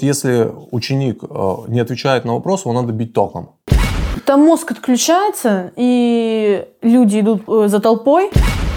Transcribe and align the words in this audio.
Если 0.00 0.48
ученик 0.70 1.24
э, 1.28 1.54
не 1.66 1.80
отвечает 1.80 2.24
на 2.24 2.34
вопрос, 2.34 2.64
его 2.64 2.72
надо 2.72 2.92
бить 2.92 3.12
током. 3.12 3.56
Там 4.24 4.42
мозг 4.42 4.70
отключается, 4.70 5.72
и 5.74 6.68
люди 6.82 7.18
идут 7.18 7.42
э, 7.48 7.66
за 7.66 7.80
толпой. 7.80 8.30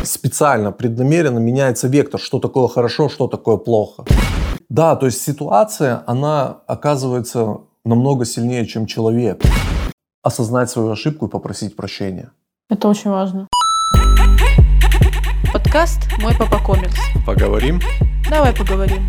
Специально, 0.03 0.71
преднамеренно 0.71 1.37
меняется 1.37 1.87
вектор, 1.87 2.19
что 2.19 2.39
такое 2.39 2.67
хорошо, 2.67 3.07
что 3.07 3.27
такое 3.27 3.57
плохо. 3.57 4.03
Да, 4.67 4.95
то 4.95 5.05
есть 5.05 5.21
ситуация, 5.21 6.03
она 6.07 6.61
оказывается 6.65 7.59
намного 7.85 8.25
сильнее, 8.25 8.65
чем 8.65 8.87
человек. 8.87 9.43
Осознать 10.23 10.71
свою 10.71 10.89
ошибку 10.89 11.27
и 11.27 11.29
попросить 11.29 11.75
прощения. 11.75 12.31
Это 12.67 12.87
очень 12.87 13.11
важно. 13.11 13.47
Подкаст 15.53 15.99
«Мой 16.19 16.33
папа 16.35 16.57
комикс». 16.65 16.95
Поговорим? 17.27 17.79
Давай 18.27 18.55
поговорим. 18.55 19.05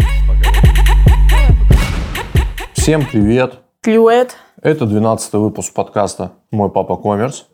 Всем 2.83 3.07
привет! 3.07 3.61
Привет. 3.81 4.37
Это 4.61 4.87
12 4.87 5.35
выпуск 5.35 5.73
подкаста 5.73 6.33
«Мой 6.51 6.69
папа 6.69 6.97
коммерс». 6.97 7.47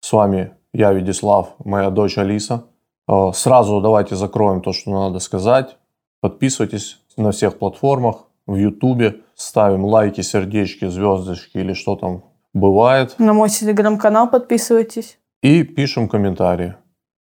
С 0.00 0.10
вами 0.14 0.54
я, 0.72 0.94
Ведислав, 0.94 1.56
моя 1.62 1.90
дочь 1.90 2.16
Алиса. 2.16 2.64
Э, 3.06 3.32
Сразу 3.34 3.82
давайте 3.82 4.16
закроем 4.16 4.62
то, 4.62 4.72
что 4.72 4.90
надо 4.90 5.18
сказать. 5.18 5.76
Подписывайтесь 6.22 7.02
на 7.18 7.32
всех 7.32 7.58
платформах, 7.58 8.24
в 8.46 8.54
Ютубе. 8.54 9.20
Ставим 9.34 9.84
лайки, 9.84 10.22
сердечки, 10.22 10.88
звездочки 10.88 11.58
или 11.58 11.74
что 11.74 11.96
там 11.96 12.24
бывает. 12.54 13.16
На 13.18 13.34
мой 13.34 13.50
телеграм-канал 13.50 14.30
подписывайтесь. 14.30 15.18
И 15.42 15.64
пишем 15.64 16.08
комментарии. 16.08 16.76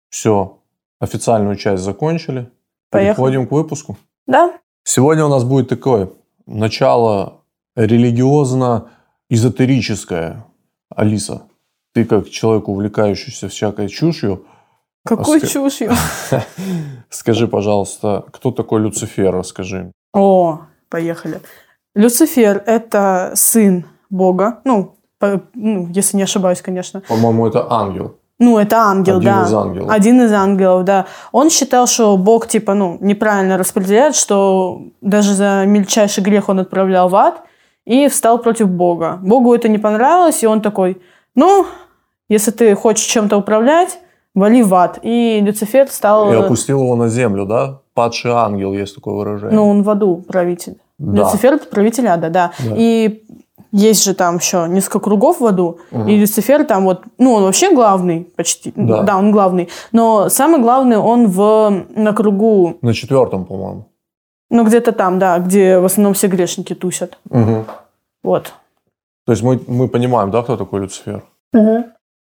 Все, 0.09 0.59
официальную 1.01 1.57
часть 1.57 1.83
закончили. 1.83 2.49
Поехали. 2.89 3.13
Переходим 3.13 3.45
к 3.45 3.51
выпуску. 3.51 3.97
Да? 4.25 4.53
Сегодня 4.85 5.25
у 5.25 5.29
нас 5.29 5.43
будет 5.43 5.67
такое 5.67 6.11
начало 6.45 7.40
религиозно-эзотерическое. 7.75 10.45
Алиса, 10.95 11.43
ты 11.93 12.05
как 12.05 12.29
человек, 12.29 12.67
увлекающийся 12.67 13.47
всякой 13.47 13.87
чушью, 13.87 14.45
Какой 15.05 15.39
ска- 15.39 15.47
чушью. 15.47 15.91
скажи, 17.09 17.47
пожалуйста, 17.47 18.25
кто 18.31 18.51
такой 18.51 18.81
Люцифер, 18.81 19.33
расскажи. 19.33 19.91
О, 20.13 20.61
поехали. 20.89 21.39
Люцифер– 21.95 22.61
это 22.65 23.31
сын 23.35 23.85
Бога. 24.09 24.59
Ну, 24.65 24.95
по- 25.19 25.41
ну, 25.53 25.87
если 25.93 26.17
не 26.17 26.23
ошибаюсь, 26.23 26.61
конечно. 26.61 27.01
По-моему, 27.07 27.47
это 27.47 27.71
ангел. 27.71 28.17
Ну, 28.39 28.57
это 28.57 28.77
ангел, 28.77 29.17
Один 29.17 29.33
да. 29.33 29.43
из 29.43 29.53
ангелов. 29.53 29.89
Один 29.91 30.21
из 30.23 30.31
ангелов, 30.33 30.83
да. 30.83 31.05
Он 31.31 31.49
считал, 31.51 31.85
что 31.87 32.17
Бог, 32.17 32.47
типа, 32.47 32.73
ну, 32.73 32.97
неправильно 32.99 33.55
распределяет, 33.57 34.15
что 34.15 34.81
даже 34.99 35.35
за 35.35 35.63
мельчайший 35.67 36.23
грех 36.23 36.49
он 36.49 36.59
отправлял 36.59 37.07
в 37.07 37.15
ад 37.15 37.43
и 37.85 38.07
встал 38.07 38.39
против 38.39 38.69
Бога. 38.69 39.19
Богу 39.21 39.53
это 39.53 39.67
не 39.69 39.77
понравилось, 39.77 40.43
и 40.43 40.47
он 40.47 40.61
такой, 40.61 41.01
ну, 41.35 41.65
если 42.29 42.51
ты 42.51 42.75
хочешь 42.75 43.05
чем-то 43.05 43.37
управлять, 43.37 43.99
вали 44.35 44.63
в 44.63 44.73
ад. 44.73 44.99
И 45.01 45.39
Люцифер 45.41 45.87
стал... 45.89 46.31
И 46.31 46.35
опустил 46.35 46.81
его 46.81 46.95
на 46.95 47.09
землю, 47.09 47.45
да? 47.45 47.81
Падший 47.93 48.31
ангел, 48.31 48.73
есть 48.73 48.95
такое 48.95 49.15
выражение. 49.15 49.55
Ну, 49.55 49.69
он 49.69 49.83
в 49.83 49.89
аду 49.89 50.23
правитель. 50.27 50.77
Да. 50.97 51.23
Люцифер– 51.23 51.53
это 51.55 51.67
правитель 51.67 52.07
ада, 52.07 52.29
да. 52.29 52.51
Да. 52.59 52.75
И 52.77 53.23
есть 53.73 54.03
же 54.03 54.13
там 54.13 54.37
еще 54.37 54.65
несколько 54.69 54.99
кругов 54.99 55.39
в 55.39 55.45
аду, 55.45 55.79
Мгм. 55.91 56.07
и 56.07 56.17
Люцифер 56.17 56.63
там 56.65 56.83
вот, 56.85 57.03
ну, 57.17 57.33
он 57.33 57.43
вообще 57.43 57.73
главный 57.73 58.27
почти, 58.35 58.71
Да. 58.75 59.03
да, 59.03 59.17
он 59.17 59.31
главный, 59.31 59.69
но 59.91 60.29
самый 60.29 60.61
главный 60.61 60.97
он 60.97 61.27
в, 61.27 61.85
на 61.95 62.13
кругу, 62.13 62.77
На 62.81 62.93
четвертом, 62.93 63.45
по-моему. 63.45 63.85
Ну, 64.51 64.65
где-то 64.65 64.91
там, 64.91 65.17
да, 65.19 65.39
где 65.39 65.79
в 65.79 65.85
основном 65.85 66.13
все 66.13 66.27
грешники 66.27 66.75
тусят, 66.75 67.17
Мгм. 67.29 67.65
вот. 68.23 68.53
То 69.25 69.31
есть 69.31 69.43
мы, 69.43 69.59
мы 69.67 69.87
понимаем, 69.87 70.29
да, 70.31 70.41
кто 70.43 70.57
такой 70.57 70.81
Люцифер? 70.81 71.23
Ну, 71.53 71.83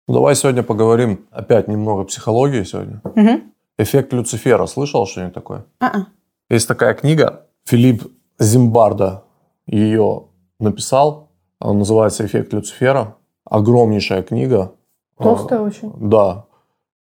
давай 0.07 0.35
сегодня 0.35 0.63
поговорим 0.63 1.25
опять 1.31 1.67
немного 1.67 2.03
психологии 2.03 2.63
сегодня. 2.63 3.01
Мгм. 3.15 3.51
Эффект 3.77 4.13
Люцифера. 4.13 4.65
Слышал 4.67 5.05
что-нибудь 5.07 5.33
такое? 5.33 5.63
А-а. 5.79 6.05
Есть 6.49 6.67
такая 6.67 6.93
книга, 6.93 7.45
Филипп 7.65 8.03
Зимбарда 8.39 9.23
ее 9.67 10.23
написал. 10.59 11.29
Она 11.59 11.73
называется 11.73 12.25
«Эффект 12.25 12.53
Люцифера». 12.53 13.15
Огромнейшая 13.45 14.23
книга. 14.23 14.73
Толстая 15.17 15.59
А, 15.59 15.63
очень. 15.63 15.91
Да. 15.97 16.45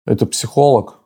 Это 0.05 0.25
психолог. 0.25 0.98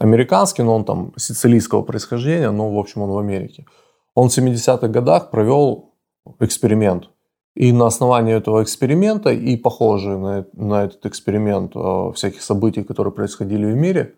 Американский, 0.00 0.62
но 0.62 0.74
он 0.74 0.84
там 0.84 1.12
сицилийского 1.16 1.82
происхождения, 1.82 2.50
но, 2.50 2.70
в 2.70 2.78
общем, 2.78 3.02
он 3.02 3.10
в 3.10 3.18
Америке. 3.18 3.66
Он 4.14 4.28
в 4.28 4.38
70-х 4.38 4.88
годах 4.88 5.30
провел 5.30 5.94
эксперимент. 6.40 7.10
И 7.54 7.72
на 7.72 7.86
основании 7.86 8.34
этого 8.34 8.62
эксперимента 8.62 9.30
и 9.30 9.56
похожие 9.56 10.16
на, 10.16 10.46
на 10.52 10.84
этот 10.84 11.06
эксперимент 11.06 11.72
э, 11.74 12.12
всяких 12.14 12.42
событий, 12.42 12.84
которые 12.84 13.12
происходили 13.12 13.66
в 13.66 13.76
мире, 13.76 14.14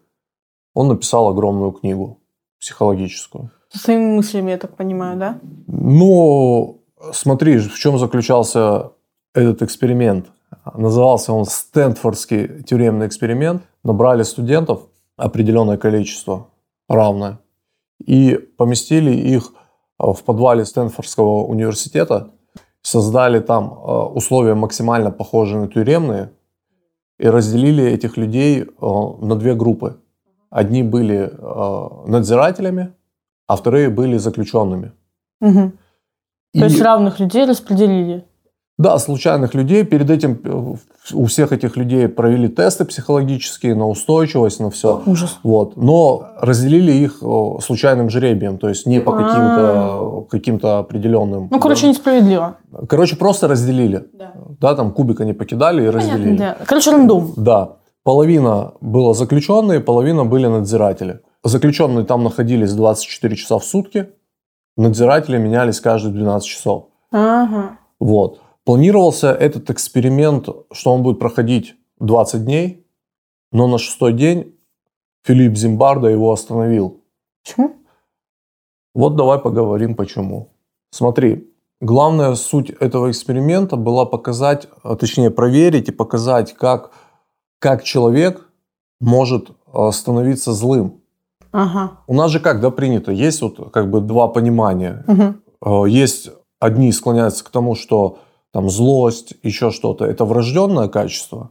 он 0.75 0.89
написал 0.89 1.29
огромную 1.29 1.73
книгу 1.73 2.21
психологическую. 2.61 3.51
Со 3.71 3.79
своими 3.79 4.17
мыслями, 4.17 4.51
я 4.51 4.59
так 4.59 4.77
понимаю, 4.77 5.19
да? 5.19 5.39
Ну, 5.67 6.83
смотри, 7.13 7.59
в 7.59 7.79
чем 7.79 7.99
заключался 7.99 8.93
этот 9.33 9.63
эксперимент. 9.63 10.27
Назывался 10.75 11.33
он 11.33 11.47
Стэнфордский 11.47 12.63
тюремный 12.65 13.07
эксперимент. 13.07 13.63
Набрали 13.85 14.25
студентов 14.25 14.90
определенное 15.25 15.77
количество, 15.77 16.49
равное, 16.89 17.39
и 18.07 18.37
поместили 18.57 19.13
их 19.13 19.53
э, 19.99 20.13
в 20.13 20.23
подвале 20.25 20.65
Стэнфордского 20.65 21.45
университета, 21.45 22.31
создали 22.83 23.41
там 23.41 23.73
э, 23.73 24.03
условия 24.15 24.55
максимально 24.55 25.11
похожие 25.11 25.61
на 25.61 25.69
тюремные, 25.69 26.33
и 27.19 27.29
разделили 27.29 27.85
этих 27.85 28.17
людей 28.17 28.63
э, 28.63 28.67
на 28.81 29.37
две 29.37 29.55
группы. 29.55 30.01
Одни 30.51 30.83
были 30.83 31.33
надзирателями, 32.09 32.93
а 33.47 33.55
вторые 33.55 33.89
были 33.89 34.17
заключенными. 34.19 34.91
Мгм. 35.41 35.79
И- 36.55 36.59
То 36.59 36.65
есть 36.65 36.81
равных 36.83 37.21
людей 37.21 37.45
распределили. 37.47 38.25
Да, 38.81 38.99
случайных 38.99 39.53
людей. 39.53 39.85
Перед 39.85 40.09
этим 40.09 40.41
э, 40.43 40.75
у 41.13 41.25
всех 41.27 41.53
этих 41.53 41.77
людей 41.77 42.09
провели 42.09 42.49
тесты 42.49 42.87
психологические 42.87 43.75
на 43.75 43.87
устойчивость, 43.87 44.59
на 44.59 44.71
все. 44.71 45.03
Ужас. 45.05 45.39
Вот. 45.43 45.77
Но 45.77 46.25
разделили 46.41 46.91
их 46.93 47.19
э, 47.21 47.61
случайным 47.61 48.09
жребием, 48.09 48.57
то 48.57 48.71
есть 48.71 48.87
не 48.87 48.99
по 49.01 49.13
каким-то 49.13 50.27
каким-то 50.31 50.79
определенным. 50.79 51.49
Ну, 51.51 51.61
короче, 51.61 51.83
да. 51.83 51.89
несправедливо. 51.89 52.57
Короче, 52.89 53.17
просто 53.17 53.49
разделили. 53.49 54.07
Да. 54.15 54.33
Да, 54.59 54.75
там 54.75 54.93
кубик 54.93 55.21
они 55.21 55.35
покидали 55.35 55.85
и 55.85 55.89
разделили. 55.89 56.39
да. 56.39 56.57
Короче, 56.65 56.91
рандом. 56.91 57.35
Да. 57.37 57.77
Половина 58.03 58.73
было 58.81 59.13
заключенные, 59.13 59.81
половина 59.81 60.25
были 60.25 60.47
надзиратели. 60.47 61.21
Заключенные 61.45 62.07
там 62.07 62.25
находились 62.25 62.73
24 62.73 63.37
часа 63.37 63.59
в 63.59 63.65
сутки, 63.65 64.09
надзиратели 64.79 65.37
менялись 65.37 65.81
каждые 65.81 66.15
12 66.15 66.49
часов. 66.49 66.85
Ага. 67.13 67.77
Вот. 67.99 68.41
Планировался 68.65 69.33
этот 69.33 69.71
эксперимент, 69.71 70.49
что 70.73 70.93
он 70.93 71.03
будет 71.03 71.19
проходить 71.19 71.77
20 71.99 72.45
дней, 72.45 72.87
но 73.53 73.67
на 73.67 73.79
шестой 73.79 74.13
день 74.13 74.55
Филипп 75.25 75.57
Зимбарда 75.57 76.09
его 76.09 76.33
остановил. 76.33 77.03
Почему? 77.43 77.77
Вот 78.95 79.17
давай 79.17 79.39
поговорим 79.39 79.95
почему. 79.95 80.53
Смотри, 80.91 81.49
главная 81.81 82.35
суть 82.35 82.71
этого 82.71 83.11
эксперимента 83.11 83.77
была 83.77 84.05
показать, 84.05 84.69
а 84.83 84.97
точнее 84.97 85.31
проверить 85.31 85.89
и 85.89 85.93
показать, 85.93 86.55
как, 86.55 86.91
как 87.59 87.83
человек 87.83 88.49
может 89.01 89.51
э, 89.73 89.91
становиться 89.93 90.53
злым. 90.53 91.01
Ага. 91.53 91.99
У 92.07 92.15
нас 92.15 92.31
же 92.31 92.41
как, 92.41 92.61
да, 92.61 92.71
принято, 92.71 93.11
есть 93.13 93.43
вот 93.43 93.73
как 93.73 93.91
бы 93.91 94.01
два 94.01 94.29
понимания. 94.29 95.05
Э, 95.65 95.85
Есть 95.89 96.31
одни 96.59 96.93
склоняются 96.93 97.45
к 97.45 97.51
тому, 97.51 97.75
что 97.75 98.19
там 98.53 98.69
злость, 98.71 99.35
еще 99.43 99.71
что-то, 99.71 100.05
это 100.05 100.25
врожденное 100.25 100.89
качество, 100.89 101.51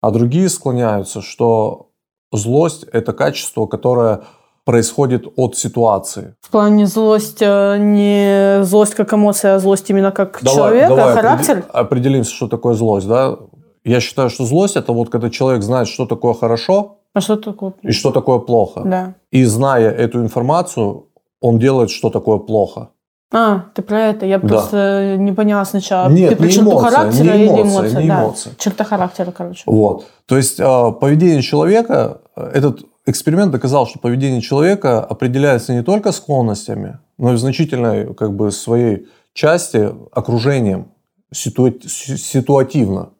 а 0.00 0.10
другие 0.10 0.48
склоняются, 0.48 1.22
что 1.22 1.90
злость 2.32 2.84
это 2.92 3.12
качество, 3.12 3.66
которое 3.66 4.22
происходит 4.64 5.26
от 5.36 5.56
ситуации. 5.56 6.34
В 6.40 6.50
плане 6.50 6.86
злость 6.86 7.42
э, 7.42 7.76
не 7.78 8.64
злость 8.64 8.94
как 8.94 9.12
эмоция, 9.12 9.54
а 9.56 9.58
злость 9.58 9.90
именно 9.90 10.10
как 10.10 10.38
Давай- 10.42 10.56
человека, 10.56 10.88
давай 10.96 11.14
характер. 11.14 11.58
определ- 11.58 11.70
определимся, 11.72 12.32
что 12.34 12.48
такое 12.48 12.74
злость, 12.74 13.06
да? 13.06 13.36
Я 13.84 14.00
считаю, 14.00 14.30
что 14.30 14.44
злость 14.46 14.76
это 14.76 14.92
вот 14.92 15.10
когда 15.10 15.28
человек 15.28 15.62
знает, 15.62 15.88
что 15.88 16.06
такое 16.06 16.32
хорошо 16.32 16.96
А 17.12 17.20
что 17.20 17.36
такое? 17.36 17.74
и 17.82 17.92
что 17.92 18.10
такое 18.10 18.38
плохо. 18.38 18.80
Да. 18.86 19.14
И 19.30 19.44
зная 19.44 19.90
эту 19.90 20.20
информацию, 20.22 21.08
он 21.42 21.58
делает, 21.58 21.90
что 21.90 22.08
такое 22.08 22.38
плохо. 22.38 22.88
А, 23.32 23.64
ты 23.74 23.82
про 23.82 24.00
это. 24.00 24.26
Я 24.26 24.38
Да. 24.38 24.46
просто 24.48 25.16
не 25.18 25.32
поняла 25.32 25.64
сначала. 25.64 26.08
Нет, 26.08 26.30
ты 26.30 26.36
про 26.36 26.46
не 26.46 26.52
черту 26.52 26.70
эмоция, 26.70 26.90
характера 26.90 27.24
не 27.24 27.44
или 27.44 27.46
эмоция, 27.48 27.62
эмоция? 27.80 28.02
не 28.02 28.08
да. 28.08 28.20
эмоция. 28.22 28.54
Черта 28.58 28.84
характера, 28.84 29.32
короче. 29.32 29.62
Вот. 29.66 30.06
То 30.26 30.36
есть 30.36 30.60
э, 30.60 30.92
поведение 31.00 31.42
человека, 31.42 32.20
э, 32.36 32.50
этот 32.54 32.84
эксперимент 33.06 33.50
доказал, 33.52 33.86
что 33.86 33.98
поведение 33.98 34.40
человека 34.40 35.02
определяется 35.04 35.74
не 35.74 35.82
только 35.82 36.12
склонностями, 36.12 36.98
но 37.18 37.32
и 37.32 37.34
в 37.34 37.38
значительной 37.38 38.14
как 38.14 38.34
бы, 38.34 38.50
своей 38.52 39.08
части 39.32 39.90
окружением 40.12 40.86
ситуа- 41.34 41.86
си- 41.86 42.16
ситуативно. 42.16 43.10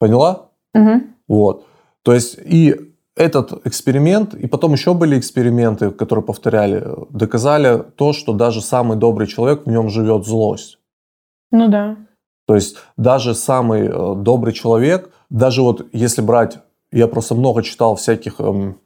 Поняла? 0.00 0.48
Мгм. 0.74 1.14
Вот. 1.28 1.64
То 2.02 2.12
есть 2.12 2.36
и 2.44 2.74
этот 3.18 3.66
эксперимент, 3.66 4.34
и 4.34 4.46
потом 4.46 4.72
еще 4.72 4.94
были 4.94 5.18
эксперименты, 5.18 5.90
которые 5.90 6.24
повторяли, 6.24 6.86
доказали 7.10 7.82
то, 7.96 8.12
что 8.12 8.32
даже 8.32 8.60
самый 8.60 8.96
добрый 8.96 9.26
человек, 9.26 9.66
в 9.66 9.70
нем 9.70 9.88
живет 9.88 10.24
злость. 10.26 10.78
Ну 11.50 11.68
да. 11.68 11.96
То 12.46 12.54
есть 12.54 12.76
даже 12.96 13.34
самый 13.34 13.88
э, 13.88 14.14
добрый 14.16 14.52
человек, 14.52 15.10
даже 15.30 15.62
вот 15.62 15.86
если 15.92 16.22
брать, 16.22 16.58
я 16.92 17.06
просто 17.06 17.34
много 17.34 17.62
читал 17.62 17.94
всяких 17.96 18.40
эм, 18.40 18.78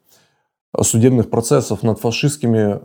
судебных 0.81 1.31
процессов 1.31 1.83
над 1.83 2.01
фашистскими, 2.01 2.81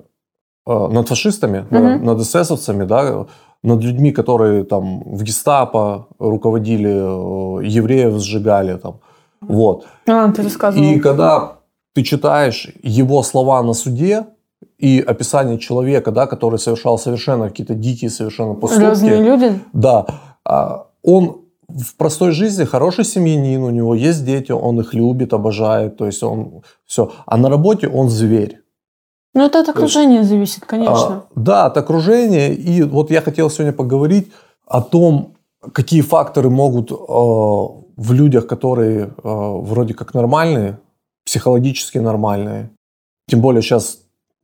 э, 0.67 0.87
над 0.87 1.07
фашистами, 1.07 1.65
да, 1.71 1.79
Мгм. 1.79 2.05
над 2.05 2.19
эсэсовцами, 2.19 2.85
да, 2.85 3.25
над 3.63 3.83
людьми, 3.83 4.11
которые 4.11 4.63
там 4.63 5.01
в 5.03 5.23
гестапо 5.23 6.07
руководили, 6.19 6.91
э, 6.91 7.65
евреев 7.65 8.13
сжигали 8.21 8.77
там, 8.77 8.99
вот. 9.41 9.87
А, 10.07 10.31
ты 10.31 10.43
рассказывал. 10.43 10.85
И 10.85 10.99
когда 10.99 11.57
ты 11.93 12.03
читаешь 12.03 12.69
его 12.83 13.23
слова 13.23 13.61
на 13.63 13.73
суде 13.73 14.27
и 14.77 14.99
описание 14.99 15.57
человека, 15.57 16.11
да, 16.11 16.27
который 16.27 16.59
совершал 16.59 16.97
совершенно 16.97 17.49
какие-то 17.49 17.73
дикие 17.73 18.09
совершенно 18.09 18.53
поступки, 18.53 18.85
Разные 18.85 19.21
люди. 19.21 19.59
да, 19.73 20.05
а, 20.45 20.87
он 21.03 21.41
в 21.67 21.95
простой 21.97 22.31
жизни 22.31 22.63
хороший 22.63 23.03
семьянин, 23.03 23.63
у 23.63 23.69
него 23.69 23.93
есть 23.93 24.25
дети, 24.25 24.51
он 24.51 24.79
их 24.79 24.93
любит, 24.93 25.33
обожает, 25.33 25.97
то 25.97 26.05
есть 26.05 26.23
он 26.23 26.61
все. 26.85 27.11
А 27.25 27.37
на 27.37 27.49
работе 27.49 27.87
он 27.87 28.09
зверь. 28.09 28.61
Ну, 29.33 29.45
это 29.45 29.59
от 29.59 29.69
окружения 29.69 30.23
зависит, 30.23 30.65
конечно. 30.65 30.93
А, 30.95 31.23
да, 31.35 31.65
от 31.65 31.77
окружения. 31.77 32.53
И 32.53 32.83
вот 32.83 33.11
я 33.11 33.21
хотел 33.21 33.49
сегодня 33.49 33.73
поговорить 33.73 34.31
о 34.65 34.81
том, 34.81 35.35
какие 35.73 36.01
факторы 36.01 36.49
могут 36.49 36.91
э, 36.91 37.86
в 37.97 38.13
людях, 38.13 38.47
которые 38.47 39.05
э, 39.05 39.09
вроде 39.23 39.93
как 39.93 40.13
нормальные, 40.13 40.77
психологически 41.25 41.97
нормальные, 41.97 42.69
тем 43.27 43.41
более 43.41 43.61
сейчас, 43.61 43.99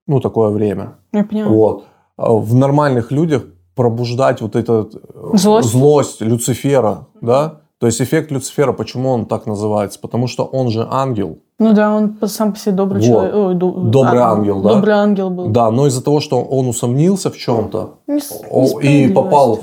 ну, 0.07 0.19
такое 0.19 0.49
время, 0.49 0.95
Я 1.13 1.23
поняла. 1.23 1.49
вот, 1.49 1.85
а 2.17 2.33
в 2.33 2.53
нормальных 2.53 3.11
людях 3.11 3.45
пробуждать 3.75 4.41
вот 4.41 4.55
эту 4.55 4.89
э, 5.33 5.37
Злость? 5.37 5.69
злость 5.69 6.21
Люцифера, 6.21 7.07
да? 7.21 7.59
То 7.79 7.87
есть 7.87 8.01
эффект 8.01 8.31
Люцифера, 8.31 8.71
почему 8.73 9.09
он 9.09 9.25
так 9.25 9.45
называется? 9.45 9.99
Потому 9.99 10.27
что 10.27 10.45
он 10.45 10.69
же 10.69 10.87
ангел, 10.89 11.39
Ну 11.59 11.73
да, 11.73 11.93
он 11.95 12.15
сам 12.27 12.53
по 12.53 12.59
себе 12.59 12.75
добрый 12.75 13.01
Вот. 13.01 13.07
человек. 13.07 13.35
Ой, 13.35 13.55
ду- 13.55 13.71
Добрый 13.89 14.21
ангел, 14.21 14.61
да? 14.61 14.69
Добрый 14.75 14.93
ангел 14.95 15.29
был. 15.29 15.47
да, 15.49 15.69
но 15.71 15.87
из-за 15.87 16.01
того, 16.03 16.19
что 16.21 16.41
он 16.41 16.67
усомнился 16.67 17.29
в 17.29 17.37
чем-то, 17.37 17.95
и 18.81 19.07
попал, 19.13 19.59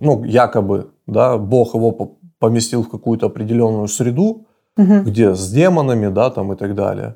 ну, 0.00 0.24
якобы, 0.24 0.90
да, 1.06 1.38
Бог 1.38 1.74
его 1.74 1.92
поместил 2.40 2.82
в 2.82 2.88
какую-то 2.88 3.26
определенную 3.26 3.86
среду, 3.86 4.46
Мгм. 4.76 5.04
где 5.04 5.34
с 5.34 5.50
демонами, 5.50 6.08
да, 6.08 6.30
там 6.30 6.52
и 6.52 6.56
так 6.56 6.74
далее. 6.74 7.14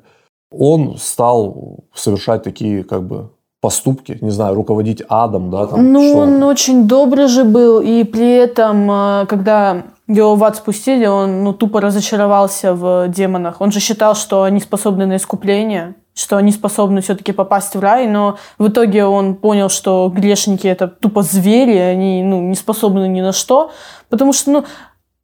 Он 0.51 0.97
стал 0.97 1.85
совершать 1.93 2.43
такие, 2.43 2.83
как 2.83 3.03
бы, 3.03 3.29
поступки, 3.61 4.17
не 4.21 4.29
знаю, 4.29 4.53
руководить 4.55 5.01
адом, 5.09 5.49
да, 5.49 5.65
там, 5.65 5.91
Ну, 5.91 6.09
что 6.09 6.17
он 6.19 6.43
очень 6.43 6.87
добрый 6.87 7.27
же 7.27 7.43
был, 7.43 7.81
и 7.81 8.03
при 8.03 8.35
этом, 8.35 8.91
э, 8.91 9.25
когда 9.27 9.83
его 10.07 10.35
в 10.35 10.43
ад 10.43 10.55
спустили, 10.57 11.07
он 11.07 11.43
ну, 11.43 11.53
тупо 11.53 11.81
разочаровался 11.81 12.75
в 12.75 13.07
демонах. 13.07 13.61
Он 13.61 13.71
же 13.71 13.79
считал, 13.79 14.13
что 14.13 14.43
они 14.43 14.59
способны 14.59 15.07
на 15.07 15.15
искупление, 15.15 15.95
что 16.13 16.37
они 16.37 16.51
способны 16.51 17.01
все-таки 17.01 17.31
попасть 17.31 17.75
в 17.75 17.79
рай, 17.79 18.07
но 18.07 18.37
в 18.59 18.67
итоге 18.67 19.05
он 19.05 19.33
понял, 19.33 19.69
что 19.69 20.11
грешники 20.15 20.67
это 20.67 20.87
тупо 20.87 21.23
звери, 21.23 21.77
они 21.77 22.21
ну, 22.21 22.41
не 22.41 22.55
способны 22.55 23.07
ни 23.07 23.21
на 23.21 23.31
что, 23.31 23.71
потому 24.09 24.31
что 24.31 24.51
ну, 24.51 24.63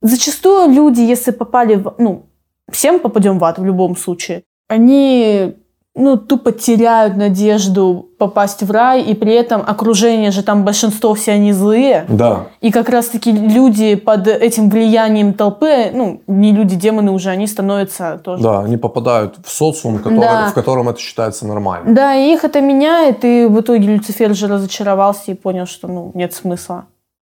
зачастую 0.02 0.72
люди, 0.72 1.02
если 1.02 1.32
попали 1.32 1.76
в... 1.76 1.96
Ну, 1.98 2.24
всем 2.72 3.00
попадем 3.00 3.40
в 3.40 3.44
ад 3.44 3.60
в 3.60 3.66
любом 3.66 3.96
случае. 3.96 4.44
Они 4.68 5.56
ну, 5.94 6.16
тупо 6.16 6.54
теряют 6.54 7.18
надежду 7.18 8.10
попасть 8.18 8.64
в 8.64 8.72
рай, 8.72 9.02
и 9.02 9.14
при 9.14 9.34
этом 9.34 9.62
окружение 9.66 10.32
же 10.32 10.42
там 10.42 10.64
большинство 10.64 11.14
все 11.16 11.34
они 11.34 11.52
злые. 11.52 12.06
Да, 12.08 12.48
И 12.62 12.72
как 12.72 12.88
раз-таки 12.88 13.32
люди 13.32 13.96
под 13.96 14.28
этим 14.28 14.70
влиянием 14.70 15.34
толпы, 15.34 15.92
ну, 15.94 16.22
не 16.28 16.54
люди, 16.54 16.76
демоны 16.76 17.12
уже, 17.12 17.30
они 17.30 17.46
становятся 17.46 18.22
тоже. 18.24 18.42
да, 18.44 18.60
они 18.62 18.78
попадают 18.78 19.36
в 19.44 19.52
социум, 19.52 19.98
который- 19.98 20.22
Да. 20.22 20.48
в 20.50 20.54
котором 20.54 20.88
это 20.88 21.00
считается 21.00 21.46
нормально. 21.46 21.94
Да, 21.94 22.16
и 22.16 22.34
их 22.34 22.46
это 22.46 22.62
меняет, 22.62 23.26
и 23.26 23.46
в 23.46 23.60
итоге 23.60 23.88
Люцифер 23.96 24.34
же 24.34 24.48
разочаровался 24.48 25.32
и 25.32 25.34
понял, 25.34 25.66
что, 25.66 25.88
ну, 25.90 26.12
нет 26.14 26.34
смысла. 26.34 26.86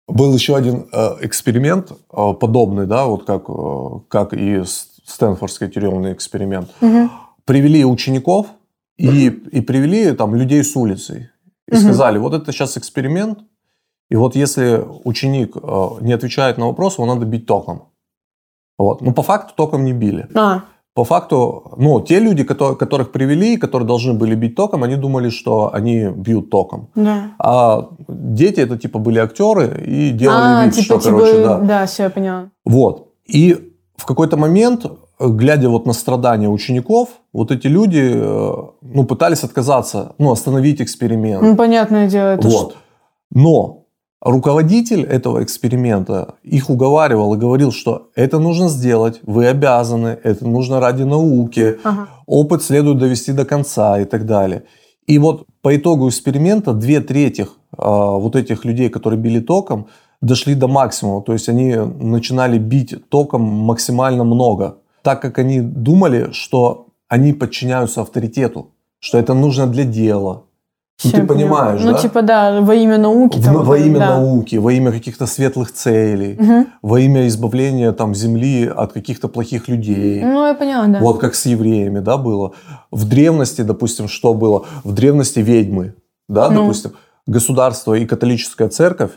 Был 0.08 0.32
еще 0.34 0.56
один 0.56 0.88
э, 0.92 1.16
эксперимент 1.22 1.90
э, 1.90 2.32
подобный, 2.40 2.86
да, 2.86 3.06
вот 3.06 3.24
как, 3.24 3.48
э, 3.48 4.00
как 4.08 4.32
и 4.34 4.62
Стэнфордский 5.04 5.68
тюремный 5.68 6.12
эксперимент. 6.12 6.70
Мгм. 6.80 7.10
привели 7.44 7.84
учеников 7.84 8.46
и, 8.96 9.26
и 9.26 9.60
привели 9.60 10.12
там 10.12 10.34
людей 10.34 10.62
с 10.64 10.74
улицы. 10.76 11.30
И 11.68 11.74
Мгм. 11.74 11.82
сказали, 11.82 12.18
вот 12.18 12.34
это 12.34 12.52
сейчас 12.52 12.76
эксперимент, 12.76 13.40
и 14.10 14.16
вот 14.16 14.36
если 14.36 14.84
ученик 15.04 15.56
не 16.00 16.12
отвечает 16.12 16.58
на 16.58 16.66
вопрос, 16.66 16.98
его 16.98 17.06
надо 17.06 17.26
бить 17.26 17.46
током. 17.46 17.88
Вот. 18.78 19.00
Но 19.00 19.12
по 19.12 19.22
факту 19.22 19.54
током 19.56 19.84
не 19.84 19.92
били. 19.92 20.28
А, 20.34 20.62
По 20.96 21.04
факту, 21.04 21.74
ну, 21.76 22.00
те 22.00 22.20
люди, 22.20 22.42
которые, 22.42 22.74
которых 22.74 23.12
привели, 23.12 23.58
которые 23.58 23.86
должны 23.86 24.14
были 24.14 24.34
бить 24.34 24.54
током, 24.56 24.82
они 24.82 24.96
думали, 24.96 25.28
что 25.28 25.70
они 25.74 26.08
бьют 26.08 26.48
током. 26.48 26.88
да. 26.94 27.32
А 27.38 27.88
дети 28.08 28.60
это 28.60 28.78
типа 28.78 28.98
были 28.98 29.18
актеры 29.18 29.84
и 29.86 30.10
делали 30.12 30.62
а, 30.62 30.64
вид, 30.64 30.74
типа, 30.74 30.98
что, 30.98 31.10
короче, 31.10 31.32
типа, 31.32 31.48
да. 31.48 31.58
да, 31.58 31.86
все, 31.86 32.04
я 32.04 32.10
поняла. 32.10 32.48
Вот. 32.64 33.08
И 33.26 33.74
в 33.98 34.06
какой-то 34.06 34.38
момент, 34.38 34.86
глядя 35.20 35.68
вот 35.68 35.84
на 35.84 35.92
страдания 35.92 36.48
учеников, 36.48 37.08
вот 37.34 37.50
эти 37.50 37.66
люди, 37.66 38.12
э, 38.14 38.54
ну, 38.80 39.04
пытались 39.04 39.44
отказаться, 39.44 40.14
ну, 40.16 40.32
остановить 40.32 40.80
эксперимент. 40.80 41.42
Ну, 41.42 41.56
понятное 41.56 42.08
дело, 42.08 42.28
это 42.28 42.48
вот. 42.48 42.76
Но 43.30 43.85
руководитель 44.20 45.02
этого 45.02 45.42
эксперимента 45.42 46.34
их 46.42 46.70
уговаривал 46.70 47.34
и 47.34 47.38
говорил, 47.38 47.72
что 47.72 48.08
это 48.14 48.38
нужно 48.38 48.68
сделать, 48.68 49.20
вы 49.22 49.46
обязаны, 49.46 50.18
это 50.22 50.46
нужно 50.46 50.80
ради 50.80 51.02
науки, 51.02 51.78
Ага. 51.84 52.08
опыт 52.26 52.62
следует 52.62 52.98
довести 52.98 53.32
до 53.32 53.44
конца 53.44 54.00
и 54.00 54.04
так 54.04 54.26
далее. 54.26 54.64
И 55.06 55.18
вот 55.18 55.44
по 55.62 55.76
итогу 55.76 56.08
эксперимента 56.08 56.72
две 56.72 57.00
трети 57.00 57.46
а, 57.76 58.12
вот 58.12 58.34
этих 58.36 58.64
людей, 58.64 58.88
которые 58.88 59.20
били 59.20 59.40
током, 59.40 59.86
дошли 60.20 60.54
до 60.54 60.66
максимума. 60.66 61.22
То 61.22 61.32
есть 61.32 61.48
они 61.48 61.74
начинали 61.76 62.58
бить 62.58 63.08
током 63.08 63.42
максимально 63.42 64.24
много, 64.24 64.78
так 65.02 65.22
как 65.22 65.38
они 65.38 65.60
думали, 65.60 66.30
что 66.32 66.86
они 67.08 67.32
подчиняются 67.32 68.00
авторитету, 68.00 68.70
что 68.98 69.18
это 69.18 69.34
нужно 69.34 69.66
для 69.68 69.84
дела. 69.84 70.45
Ну, 71.04 71.10
ты 71.10 71.26
понимаешь, 71.26 71.80
Ну, 71.84 71.92
да? 71.92 71.98
типа, 71.98 72.22
да, 72.22 72.60
во 72.62 72.74
имя 72.74 72.96
науки. 72.96 73.38
В- 73.38 73.44
там, 73.44 73.62
во 73.62 73.76
имя 73.76 73.98
да. 73.98 74.10
науки, 74.18 74.56
во 74.56 74.72
имя 74.72 74.90
каких-то 74.92 75.26
светлых 75.26 75.72
целей, 75.72 76.36
Мгм. 76.38 76.66
во 76.82 76.98
имя 77.00 77.26
избавления 77.26 77.92
там 77.92 78.14
земли 78.14 78.66
от 78.66 78.92
каких-то 78.94 79.28
плохих 79.28 79.68
людей. 79.68 80.22
Ну, 80.24 80.46
я 80.46 80.54
поняла, 80.54 80.86
да. 80.86 80.98
Вот 81.00 81.18
как 81.20 81.34
с 81.34 81.44
евреями, 81.46 81.98
да, 82.00 82.16
было. 82.16 82.52
В 82.90 83.04
древности, 83.06 83.60
допустим, 83.62 84.08
что 84.08 84.32
было? 84.32 84.64
В 84.84 84.92
древности 84.94 85.40
ведьмы, 85.40 85.94
да, 86.28 86.48
Ну. 86.48 86.62
допустим, 86.62 86.92
государство 87.26 87.92
и 87.94 88.06
католическая 88.06 88.68
церковь. 88.68 89.10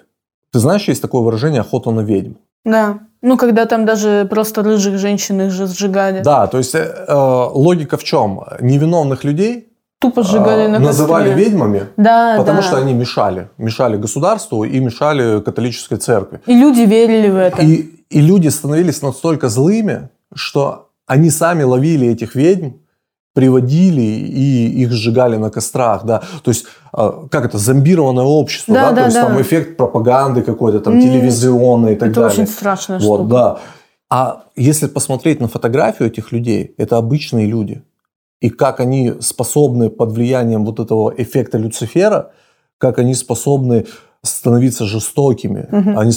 Ты 0.52 0.60
знаешь, 0.60 0.88
есть 0.90 1.02
такое 1.02 1.22
выражение 1.22 1.62
«охота 1.62 1.92
на 1.92 2.02
ведьм». 2.02 2.34
Да. 2.66 3.00
Ну, 3.22 3.38
когда 3.38 3.66
там 3.66 3.86
даже 3.86 4.28
просто 4.30 4.64
рыжих 4.64 4.98
женщин 4.98 5.42
их 5.42 5.52
же 5.52 5.68
сжигали. 5.68 6.22
Да, 6.24 6.48
то 6.48 6.58
есть 6.58 6.76
э, 6.76 6.80
э, 7.08 7.14
логика 7.54 7.96
в 7.98 8.04
чем? 8.04 8.42
Невиновных 8.60 9.24
людей 9.24 9.69
Тупо 10.02 10.24
сжигали 10.24 10.64
э, 10.64 10.68
на 10.70 10.80
называли 10.80 11.30
костре. 11.30 11.44
ведьмами, 11.46 11.84
Да, 11.98 12.36
потому 12.38 12.62
да. 12.62 12.64
что 12.68 12.78
они 12.78 12.94
мешали. 12.94 13.50
Мешали 13.58 13.98
государству 13.98 14.64
и 14.64 14.80
мешали 14.80 15.42
католической 15.42 15.98
церкви. 15.98 16.40
И 16.46 16.54
люди 16.56 16.82
верили 16.82 17.30
в 17.30 17.36
это. 17.36 17.62
И, 17.62 17.86
и 18.10 18.22
люди 18.22 18.48
становились 18.48 19.02
настолько 19.02 19.50
злыми, 19.50 20.10
что 20.34 20.90
они 21.06 21.30
сами 21.30 21.64
ловили 21.64 22.08
этих 22.08 22.36
ведьм, 22.36 22.70
приводили 23.34 24.02
и 24.02 24.68
их 24.84 24.92
сжигали 24.92 25.38
на 25.38 25.50
кострах, 25.50 26.04
да. 26.06 26.22
То 26.44 26.52
есть, 26.52 26.66
э, 26.98 27.12
как 27.30 27.46
это, 27.46 27.58
зомбированное 27.58 28.24
общество, 28.24 28.74
Да, 28.74 28.90
да, 28.90 28.90
да, 28.92 28.96
то 29.02 29.06
есть 29.06 29.16
да. 29.18 29.28
там 29.28 29.42
эффект 29.42 29.78
пропаганды 29.78 30.42
какой-то, 30.44 30.80
там 30.80 31.00
телевизионный 31.00 31.94
и 31.94 31.96
так 31.96 32.10
это 32.12 32.22
далее. 32.22 32.34
очень 32.44 32.48
страшная 32.52 33.00
Вот, 33.00 33.20
штука. 33.20 33.30
да. 33.34 33.58
А 34.10 34.44
если 34.56 34.88
посмотреть 34.88 35.40
на 35.42 35.48
фотографию 35.48 36.08
этих 36.10 36.32
людей, 36.32 36.74
это 36.78 36.98
обычные 36.98 37.46
люди. 37.46 37.84
И 38.42 38.50
как 38.50 38.80
они 38.80 39.14
способны 39.20 39.90
под 39.90 40.12
влиянием 40.14 40.66
вот 40.66 40.80
этого 40.80 41.14
эффекта 41.18 41.58
Люцифера, 41.58 42.32
как 42.78 42.98
они 43.00 43.14
способны 43.14 43.86
становиться 44.22 44.86
жестокими, 44.86 45.68
Мгм. 45.72 45.98
они 46.00 46.12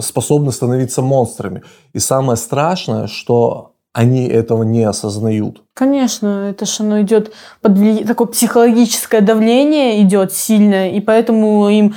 способны 0.00 0.52
становиться 0.52 1.02
монстрами. 1.02 1.62
И 1.92 1.98
самое 2.00 2.36
страшное, 2.36 3.06
что 3.06 3.72
они 3.92 4.26
этого 4.26 4.64
не 4.64 4.82
осознают. 4.82 5.62
Конечно, 5.74 6.48
это 6.50 6.66
же 6.66 6.82
оно 6.82 7.00
идет 7.02 7.32
под 7.60 7.78
вли- 7.78 8.04
такое 8.04 8.26
психологическое 8.26 9.20
давление 9.20 10.02
идет 10.02 10.32
сильное, 10.32 10.90
и 10.90 11.00
поэтому 11.00 11.68
им 11.68 11.94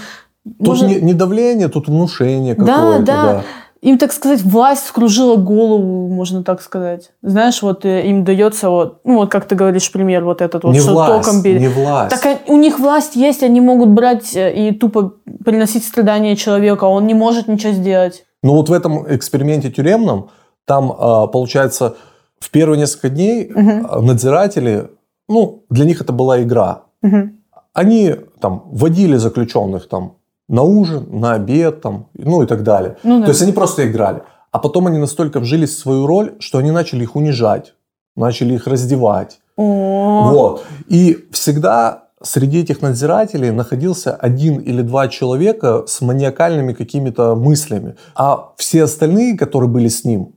Тут 0.59 0.67
Может- 0.67 0.87
не, 0.87 0.95
не 1.01 1.13
давление, 1.13 1.67
тут 1.67 1.89
внушение 1.89 2.55
Да, 2.55 2.63
какое-то. 2.65 3.03
да. 3.05 3.43
Им, 3.81 3.97
так 3.97 4.11
сказать, 4.11 4.41
власть 4.41 4.85
вскружила 4.85 5.35
голову, 5.35 6.07
можно 6.07 6.43
так 6.43 6.61
сказать. 6.61 7.11
Знаешь, 7.21 7.61
вот 7.61 7.85
э, 7.85 8.07
им 8.07 8.23
дается 8.23 8.69
вот, 8.69 9.01
ну 9.03 9.17
вот 9.17 9.31
как 9.31 9.45
ты 9.45 9.55
говоришь, 9.55 9.91
пример 9.91 10.23
вот 10.23 10.41
этот 10.41 10.63
вот, 10.63 10.73
Не 10.73 10.79
что 10.79 10.93
власть, 10.93 11.25
током 11.25 11.41
бери. 11.41 11.59
не 11.59 11.67
власть. 11.67 12.19
Так 12.21 12.39
у 12.47 12.57
них 12.57 12.79
власть 12.79 13.15
есть, 13.15 13.43
они 13.43 13.61
могут 13.61 13.89
брать 13.89 14.35
э, 14.35 14.53
и 14.53 14.71
тупо 14.71 15.13
приносить 15.45 15.85
страдания 15.85 16.35
человека, 16.35 16.85
он 16.85 17.05
не 17.05 17.13
может 17.13 17.47
ничего 17.47 17.73
сделать. 17.73 18.25
Но 18.43 18.53
вот 18.53 18.69
в 18.69 18.73
этом 18.73 19.05
эксперименте 19.13 19.69
тюремном, 19.71 20.29
там, 20.65 20.93
а, 20.97 21.27
получается, 21.27 21.95
в 22.39 22.51
первые 22.51 22.79
несколько 22.79 23.09
дней 23.09 23.51
а, 23.55 24.01
надзиратели, 24.01 24.89
ну, 25.27 25.65
для 25.69 25.85
них 25.85 26.01
это 26.01 26.13
была 26.13 26.41
игра. 26.41 26.83
Мгм. 27.01 27.39
Они 27.73 28.15
там 28.39 28.63
водили 28.71 29.17
заключенных 29.17 29.87
там 29.87 30.17
на 30.47 30.63
ужин, 30.63 31.07
на 31.19 31.33
обед, 31.33 31.81
там, 31.81 32.07
ну 32.13 32.43
и 32.43 32.45
так 32.45 32.63
далее. 32.63 32.97
Ну 33.03 33.19
да. 33.19 33.25
То 33.25 33.31
есть 33.31 33.41
они 33.41 33.51
просто 33.51 33.89
играли. 33.89 34.21
А 34.51 34.59
потом 34.59 34.87
они 34.87 34.97
настолько 34.97 35.39
вжились 35.39 35.75
в 35.75 35.79
свою 35.79 36.07
роль, 36.07 36.35
что 36.39 36.57
они 36.57 36.71
начали 36.71 37.03
их 37.03 37.15
унижать, 37.15 37.73
начали 38.15 38.53
их 38.53 38.67
раздевать. 38.67 39.39
О, 39.57 40.31
Вот. 40.31 40.65
И 40.87 41.27
всегда 41.31 42.07
среди 42.23 42.61
этих 42.61 42.81
надзирателей 42.81 43.51
находился 43.51 44.15
один 44.15 44.57
или 44.59 44.81
два 44.81 45.07
человека 45.07 45.83
с 45.85 46.01
маниакальными 46.01 46.73
какими-то 46.73 47.35
мыслями. 47.35 47.95
А 48.15 48.53
все 48.57 48.83
остальные, 48.83 49.37
которые 49.37 49.69
были 49.69 49.87
с 49.87 50.03
ним, 50.03 50.35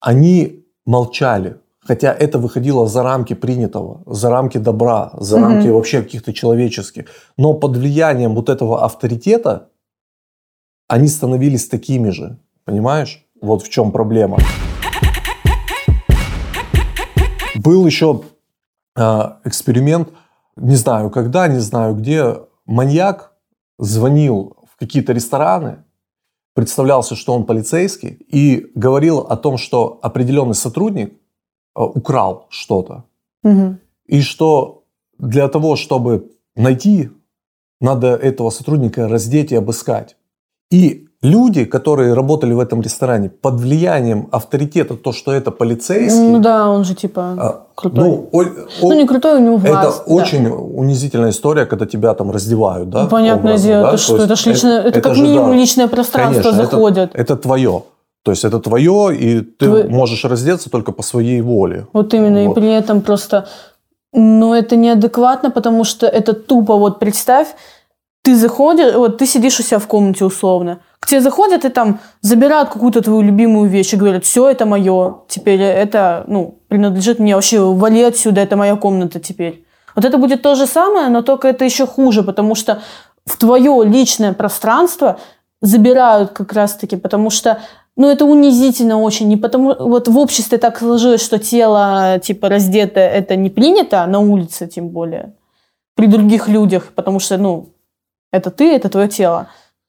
они 0.00 0.64
молчали. 0.86 1.56
Хотя 1.88 2.12
это 2.12 2.38
выходило 2.38 2.86
за 2.86 3.02
рамки 3.02 3.32
принятого, 3.32 4.02
за 4.04 4.28
рамки 4.28 4.58
добра, 4.58 5.10
за 5.14 5.38
Мгм. 5.38 5.44
рамки 5.48 5.68
вообще 5.68 6.02
каких-то 6.02 6.34
человеческих. 6.34 7.06
Но 7.38 7.54
под 7.54 7.78
влиянием 7.78 8.34
вот 8.34 8.50
этого 8.50 8.84
авторитета 8.84 9.70
они 10.86 11.08
становились 11.08 11.66
такими 11.66 12.10
же. 12.10 12.38
Понимаешь? 12.66 13.24
Вот 13.40 13.62
в 13.62 13.70
чем 13.70 13.90
проблема. 13.90 14.36
Был 17.54 17.86
еще 17.86 18.20
э, 18.94 19.22
эксперимент, 19.44 20.10
не 20.56 20.76
знаю 20.76 21.08
когда, 21.08 21.48
не 21.48 21.60
знаю 21.60 21.94
где, 21.94 22.36
маньяк 22.66 23.32
звонил 23.78 24.56
в 24.70 24.78
какие-то 24.78 25.14
рестораны, 25.14 25.84
представлялся, 26.54 27.16
что 27.16 27.32
он 27.32 27.46
полицейский, 27.46 28.10
и 28.10 28.66
говорил 28.74 29.20
о 29.20 29.36
том, 29.38 29.56
что 29.56 29.98
определенный 30.02 30.54
сотрудник 30.54 31.14
украл 31.86 32.46
что-то. 32.50 33.04
Мгм. 33.42 33.78
И 34.06 34.20
что 34.22 34.82
для 35.18 35.48
того, 35.48 35.76
чтобы 35.76 36.30
найти, 36.56 37.10
надо 37.80 38.06
этого 38.08 38.50
сотрудника 38.50 39.08
раздеть 39.08 39.52
и 39.52 39.56
обыскать. 39.56 40.16
И 40.72 41.06
люди, 41.22 41.64
которые 41.64 42.14
работали 42.14 42.52
в 42.52 42.60
этом 42.60 42.82
ресторане, 42.82 43.28
под 43.28 43.54
влиянием 43.60 44.28
авторитета, 44.32 44.94
то, 44.96 45.12
что 45.12 45.32
это 45.32 45.50
полицейский, 45.50 46.28
Ну 46.30 46.38
да, 46.40 46.68
он 46.68 46.84
же 46.84 46.94
типа 46.94 47.20
а, 47.38 47.66
крутой. 47.74 48.04
ну, 48.04 48.28
о- 48.32 48.44
Ну, 48.82 48.90
о- 48.90 48.94
не 48.94 49.06
крутой, 49.06 49.40
у 49.40 49.44
него 49.44 49.56
власть. 49.56 49.74
это 49.98 50.08
да. 50.08 50.14
очень 50.14 50.48
унизительная 50.48 51.30
история, 51.30 51.66
когда 51.66 51.86
тебя 51.86 52.14
там 52.14 52.30
раздевают, 52.30 52.90
да? 52.90 53.04
Ну, 53.04 53.08
Понятное 53.08 53.50
образно, 53.52 53.66
дело, 53.68 53.82
да? 53.82 53.88
это 53.88 53.96
То 53.96 54.02
что? 54.02 54.16
Это 54.24 54.36
ж 54.36 54.46
личное, 54.46 54.80
это, 54.82 55.00
как 55.00 55.14
же, 55.14 55.22
минимум 55.22 55.50
да. 55.50 55.56
личное 55.56 55.88
пространство 55.88 56.42
Конечно, 56.42 56.62
это- 56.62 56.70
заходит. 56.70 57.10
Это 57.14 57.36
твое. 57.36 57.82
То 58.22 58.32
есть 58.32 58.44
это 58.44 58.58
твое, 58.60 59.16
и 59.16 59.40
ты 59.40 59.66
Твой- 59.66 59.88
можешь 59.88 60.24
раздеться 60.24 60.70
только 60.70 60.92
по 60.92 61.02
своей 61.02 61.40
воле. 61.40 61.86
Вот 61.92 62.14
именно, 62.14 62.44
Вот. 62.44 62.56
и 62.56 62.60
при 62.60 62.72
этом 62.72 63.00
просто... 63.00 63.48
Но 64.12 64.54
это 64.56 64.76
неадекватно, 64.76 65.50
потому 65.50 65.84
что 65.84 66.06
это 66.06 66.32
тупо, 66.32 66.76
вот 66.76 66.98
представь, 66.98 67.48
ты 68.22 68.34
заходишь, 68.34 68.94
вот 68.94 69.18
ты 69.18 69.26
сидишь 69.26 69.60
у 69.60 69.62
себя 69.62 69.78
в 69.78 69.86
комнате 69.86 70.24
условно, 70.24 70.80
к 70.98 71.06
тебе 71.06 71.20
заходят 71.20 71.64
и 71.64 71.68
там 71.68 72.00
забирают 72.22 72.70
какую-то 72.70 73.00
твою 73.02 73.20
любимую 73.22 73.68
вещь 73.70 73.92
и 73.92 73.96
говорят, 73.96 74.24
все, 74.24 74.48
это 74.48 74.66
мое, 74.66 75.16
теперь 75.28 75.60
это, 75.60 76.24
ну, 76.26 76.58
принадлежит 76.68 77.18
мне, 77.18 77.34
вообще 77.34 77.60
вали 77.60 78.02
отсюда, 78.02 78.40
это 78.40 78.56
моя 78.56 78.76
комната 78.76 79.20
теперь. 79.20 79.64
Вот 79.94 80.04
это 80.04 80.18
будет 80.18 80.42
то 80.42 80.54
же 80.54 80.66
самое, 80.66 81.08
но 81.08 81.22
только 81.22 81.48
это 81.48 81.64
еще 81.64 81.86
хуже, 81.86 82.22
потому 82.22 82.54
что 82.54 82.82
в 83.26 83.36
твое 83.36 83.84
личное 83.84 84.32
пространство 84.32 85.18
забирают 85.60 86.30
как 86.32 86.52
раз-таки, 86.52 86.96
потому 86.96 87.30
что 87.30 87.60
ну, 87.98 88.08
это 88.08 88.24
унизительно 88.24 88.98
очень. 89.02 89.28
Не 89.28 89.36
потому, 89.36 89.74
вот 89.78 90.08
в 90.08 90.16
обществе 90.18 90.56
так 90.58 90.78
сложилось, 90.78 91.20
что 91.22 91.38
тело, 91.38 92.18
типа, 92.22 92.48
раздетое, 92.48 93.08
это 93.10 93.36
не 93.36 93.50
принято, 93.50 94.06
на 94.06 94.20
улице 94.20 94.66
тем 94.66 94.88
более, 94.88 95.32
при 95.96 96.06
других 96.06 96.48
людях, 96.48 96.92
потому 96.94 97.20
что, 97.20 97.36
ну, 97.38 97.68
это 98.32 98.50
ты, 98.50 98.72
это 98.74 98.88
твое 98.88 99.08
тело. 99.08 99.48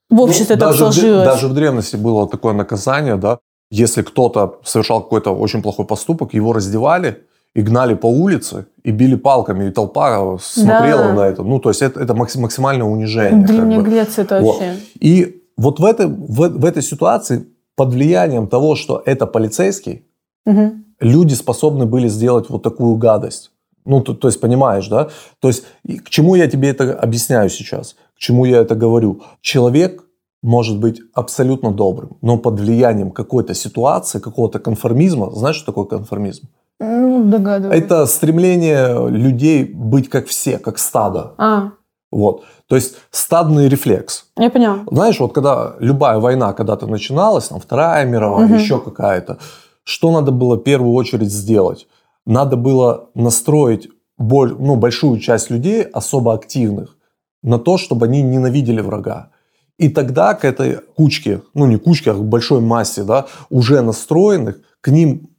В 0.09 0.19
обществе 0.21 0.55
Ну, 0.55 0.59
так 0.59 0.69
даже 0.71 0.85
в 0.85 0.93
сложилось. 0.93 1.25
даже 1.25 1.47
в 1.47 1.53
древности 1.53 1.95
было 1.97 2.27
такое 2.27 2.53
наказание, 2.53 3.15
да, 3.15 3.37
если 3.71 4.01
кто-то 4.01 4.59
совершал 4.63 5.03
какой-то 5.03 5.31
очень 5.35 5.61
плохой 5.61 5.85
поступок, 5.85 6.33
его 6.33 6.51
раздевали 6.53 7.19
и 7.53 7.61
гнали 7.61 7.93
по 7.95 8.07
улице, 8.07 8.65
и 8.83 8.91
били 8.91 9.15
палками, 9.15 9.67
и 9.67 9.71
толпа 9.71 10.37
смотрела 10.41 11.03
Да. 11.03 11.13
на 11.13 11.21
это. 11.27 11.43
Ну, 11.43 11.59
то 11.59 11.69
есть 11.69 11.81
это, 11.83 11.99
это 11.99 12.13
максим- 12.15 12.41
максимальное 12.41 12.85
В 12.87 12.91
унижение. 12.91 13.41
как 13.41 13.45
Древней 13.55 13.77
бы. 13.77 13.83
Греции 13.83 14.23
это 14.23 14.39
Вот. 14.41 14.55
вообще... 14.55 14.75
И 14.99 15.43
вот 15.57 15.79
в, 15.79 15.85
этой, 15.85 16.07
в, 16.07 16.59
в 16.59 16.65
этой 16.65 16.81
ситуации 16.81 17.45
под 17.79 17.93
влиянием 17.93 18.47
того, 18.47 18.75
что 18.75 19.01
это 19.05 19.25
полицейский, 19.25 20.03
Мгм. 20.45 20.83
люди 20.99 21.35
способны 21.35 21.85
были 21.85 22.09
сделать 22.09 22.49
вот 22.49 22.61
такую 22.63 22.97
гадость. 22.97 23.51
Ну, 23.85 24.01
то, 24.01 24.13
то 24.13 24.27
есть, 24.27 24.41
понимаешь, 24.41 24.89
да? 24.89 25.07
То 25.39 25.47
есть, 25.47 25.63
к 26.05 26.09
чему 26.09 26.35
я 26.35 26.47
тебе 26.47 26.67
это 26.69 26.93
объясняю 27.03 27.49
сейчас? 27.49 27.95
К 28.15 28.19
чему 28.19 28.45
я 28.45 28.57
это 28.57 28.75
говорю? 28.75 29.21
Человек 29.41 30.03
может 30.43 30.77
быть 30.79 31.01
абсолютно 31.13 31.71
добрым, 31.71 32.09
но 32.21 32.37
под 32.37 32.59
влиянием 32.59 33.11
какой-то 33.11 33.53
ситуации, 33.53 34.19
какого-то 34.19 34.59
конформизма, 34.59 35.31
знаешь, 35.31 35.55
что 35.55 35.71
такое 35.71 35.85
конформизм? 35.85 36.47
Ну, 36.81 37.23
догадываюсь. 37.31 37.83
Это 37.83 38.05
стремление 38.07 39.09
людей 39.09 39.63
быть 39.63 40.09
как 40.09 40.27
все, 40.27 40.57
как 40.57 40.79
стадо. 40.79 41.31
А, 41.37 41.71
Вот. 42.11 42.43
То 42.67 42.75
есть 42.75 42.95
стадный 43.11 43.69
рефлекс. 43.69 44.25
я 44.37 44.49
поняла. 44.49 44.79
Знаешь, 44.91 45.19
вот 45.19 45.33
когда 45.33 45.75
любая 45.79 46.17
война 46.19 46.53
когда-то 46.53 46.87
начиналась, 46.87 47.47
там 47.49 47.59
Вторая 47.59 48.05
мировая, 48.05 48.45
Мгм. 48.47 48.57
еще 48.57 48.79
какая-то, 48.79 49.37
что 49.83 50.11
надо 50.11 50.31
было 50.31 50.55
в 50.55 50.63
первую 50.63 50.93
очередь 50.93 51.31
сделать? 51.31 51.87
Надо 52.25 52.55
было 52.57 53.09
настроить 53.15 53.89
боль, 54.17 54.55
ну, 54.59 54.75
большую 54.75 55.19
часть 55.19 55.49
людей, 55.49 55.83
особо 55.83 56.33
активных, 56.33 56.97
на 57.43 57.57
то, 57.59 57.77
чтобы 57.77 58.05
они 58.07 58.21
ненавидели 58.21 58.81
врага. 58.81 59.29
И 59.77 59.87
тогда 59.89 60.33
к 60.33 60.43
этой 60.43 60.79
кучке, 60.97 61.41
ну 61.53 61.65
не 61.65 61.77
кучке, 61.77 62.11
а 62.11 62.13
к 62.15 62.23
большой 62.23 62.59
массе, 62.59 63.03
да, 63.03 63.27
уже 63.49 63.81
настроенных, 63.81 64.59
к 64.81 64.89
ним 64.89 65.29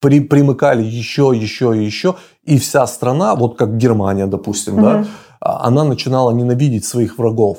при- 0.00 0.20
примыкали 0.20 0.82
еще, 0.82 1.32
еще 1.34 1.76
и 1.76 1.84
еще, 1.84 2.14
и 2.44 2.58
вся 2.58 2.86
страна, 2.86 3.34
вот 3.34 3.58
как 3.58 3.76
Германия, 3.76 4.26
допустим, 4.26 4.76
да, 4.82 4.90
Мгм. 4.98 5.00
а- 5.02 5.06
она 5.40 5.84
начинала 5.84 6.30
ненавидеть 6.32 6.84
своих 6.84 7.18
врагов 7.18 7.58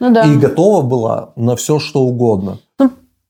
Ну 0.00 0.12
да. 0.12 0.24
и 0.24 0.36
готова 0.36 0.82
была 0.82 1.32
на 1.36 1.56
все, 1.56 1.78
что 1.78 2.00
угодно. 2.02 2.58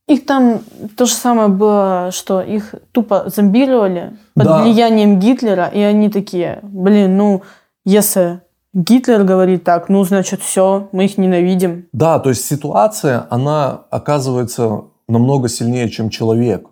Их 0.07 0.27
там 0.27 0.61
то 0.99 1.07
же 1.07 1.15
самое 1.15 1.49
было, 1.49 2.11
что 2.13 2.43
их 2.43 2.75
тупо 2.93 3.25
зомбировали 3.35 4.19
под 4.35 4.45
Да. 4.45 4.63
влиянием 4.63 5.19
Гитлера, 5.19 5.65
и 5.73 5.81
они 5.81 6.11
такие, 6.11 6.59
блин, 6.63 7.17
ну, 7.17 7.43
если 7.87 8.43
Гитлер 8.75 9.25
говорит 9.25 9.65
так, 9.65 9.89
ну, 9.89 10.05
значит, 10.05 10.43
все, 10.43 10.89
мы 10.93 11.07
их 11.07 11.17
ненавидим. 11.17 11.87
Да, 11.93 12.19
то 12.19 12.29
есть 12.29 12.45
ситуация, 12.45 13.27
она 13.31 13.85
оказывается 13.91 14.83
намного 15.09 15.49
сильнее, 15.49 15.89
чем 15.89 16.11
человек. 16.11 16.69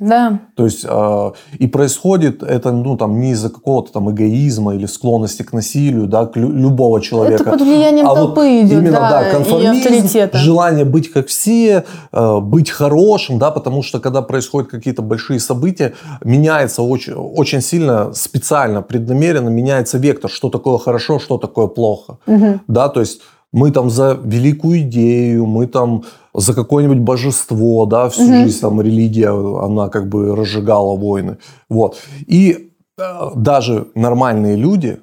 Да, 0.00 0.40
То 0.56 0.64
есть 0.64 0.84
э, 0.88 1.32
и 1.60 1.68
происходит 1.68 2.42
это 2.42 2.72
ну 2.72 2.96
там 2.96 3.20
не 3.20 3.30
из-за 3.30 3.48
какого-то 3.48 3.92
там 3.92 4.10
эгоизма 4.10 4.74
или 4.74 4.86
склонности 4.86 5.44
к 5.44 5.52
насилию, 5.52 6.08
да, 6.08 6.26
к 6.26 6.36
лю- 6.36 6.50
любого 6.50 7.00
человека. 7.00 7.42
это 7.42 7.50
под 7.52 7.60
влиянием 7.60 8.06
А 8.06 8.10
вот 8.10 8.34
толпы 8.34 8.62
идет, 8.62 8.72
Именно, 8.82 8.98
да, 8.98 9.10
да, 9.22 9.30
конформизм, 9.30 10.38
желание 10.38 10.84
быть 10.84 11.12
как 11.12 11.28
все, 11.28 11.84
э, 12.12 12.40
быть 12.40 12.70
хорошим, 12.70 13.38
да, 13.38 13.52
потому 13.52 13.84
что 13.84 14.00
когда 14.00 14.20
происходят 14.20 14.68
какие-то 14.68 15.02
большие 15.02 15.38
события, 15.38 15.94
меняется 16.24 16.82
очень, 16.82 17.12
очень 17.14 17.60
сильно, 17.60 18.12
специально, 18.14 18.82
преднамеренно 18.82 19.48
меняется 19.48 19.98
вектор, 19.98 20.28
что 20.28 20.50
такое 20.50 20.78
хорошо, 20.78 21.20
что 21.20 21.38
такое 21.38 21.68
плохо, 21.68 22.18
Мгм. 22.26 22.62
да, 22.66 22.88
то 22.88 22.98
есть 22.98 23.20
мы 23.52 23.70
там 23.70 23.90
за 23.90 24.18
великую 24.24 24.80
идею, 24.80 25.46
мы 25.46 25.68
там 25.68 26.02
за 26.34 26.52
какое-нибудь 26.54 26.98
божество, 26.98 27.86
да, 27.86 28.08
всю 28.08 28.24
Мгм. 28.24 28.42
жизнь 28.42 28.60
там 28.60 28.80
религия, 28.80 29.30
она 29.64 29.88
как 29.88 30.08
бы 30.08 30.34
разжигала 30.34 30.96
войны, 30.96 31.38
вот. 31.68 31.96
И 32.26 32.70
э, 32.98 33.30
даже 33.36 33.86
нормальные 33.94 34.56
люди, 34.56 34.98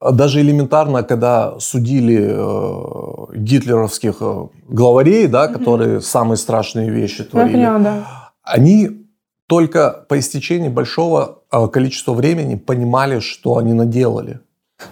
даже 0.00 0.40
элементарно, 0.40 1.02
когда 1.04 1.58
судили 1.60 2.28
э, 2.30 3.36
гитлеровских 3.36 4.16
э, 4.20 4.46
главарей, 4.68 5.28
да, 5.28 5.48
Мгм. 5.48 5.58
которые 5.58 6.00
самые 6.00 6.36
страшные 6.36 6.90
вещи 6.90 7.20
Я 7.22 7.24
творили, 7.26 7.52
поняла, 7.54 7.78
да. 7.78 8.32
они 8.42 8.90
только 9.48 10.04
по 10.08 10.18
истечении 10.18 10.68
большого 10.68 11.42
э, 11.52 11.68
количества 11.68 12.14
времени 12.14 12.56
понимали, 12.56 13.20
что 13.20 13.56
они 13.58 13.72
наделали. 13.72 14.40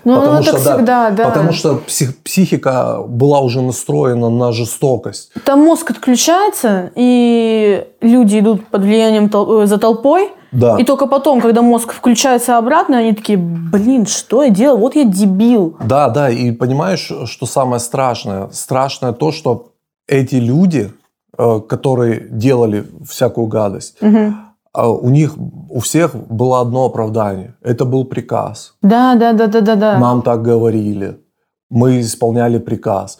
Ну, 0.04 0.14
Потому 0.14 0.32
оно 0.34 0.42
что, 0.42 0.52
так 0.52 0.62
да, 0.64 0.74
всегда, 0.76 1.10
да. 1.10 1.24
Потому 1.28 1.52
что 1.52 1.74
псих- 1.86 2.16
психика 2.22 3.02
была 3.06 3.40
уже 3.40 3.60
настроена 3.60 4.30
на 4.30 4.52
жестокость. 4.52 5.32
Там 5.44 5.60
мозг 5.60 5.90
отключается, 5.90 6.90
и 6.94 7.86
люди 8.00 8.38
идут 8.38 8.66
под 8.68 8.82
влиянием 8.82 9.26
тол- 9.28 9.62
э, 9.62 9.66
за 9.66 9.78
толпой, 9.78 10.30
Да. 10.52 10.76
и 10.78 10.84
только 10.84 11.06
потом, 11.06 11.40
когда 11.40 11.62
мозг 11.62 11.92
включается 11.92 12.58
обратно, 12.58 12.98
они 12.98 13.12
такие, 13.12 13.38
блин, 13.38 14.06
что 14.06 14.42
я 14.42 14.50
делал? 14.50 14.78
Вот 14.78 14.96
я 14.96 15.04
дебил. 15.04 15.76
Да, 15.84 16.08
да, 16.08 16.30
и 16.30 16.50
понимаешь, 16.52 17.10
что 17.26 17.46
самое 17.46 17.78
страшное? 17.80 18.48
Страшное 18.52 19.12
то, 19.12 19.30
что 19.32 19.72
эти 20.08 20.36
люди, 20.36 20.92
э, 21.38 21.60
которые 21.68 22.26
делали 22.30 22.84
всякую 23.08 23.46
гадость, 23.46 23.96
Мгм. 24.00 24.36
А 24.72 24.90
у 24.90 25.08
них, 25.10 25.34
у 25.36 25.80
всех 25.80 26.14
было 26.14 26.60
одно 26.60 26.84
оправдание. 26.84 27.54
Это 27.62 27.84
был 27.84 28.04
приказ. 28.04 28.74
Да, 28.82 29.14
да, 29.16 29.32
да, 29.32 29.46
да, 29.46 29.60
да, 29.60 29.76
да. 29.76 29.98
Нам 29.98 30.22
так 30.22 30.42
говорили. 30.42 31.18
Мы 31.70 32.00
исполняли 32.00 32.58
приказ. 32.58 33.18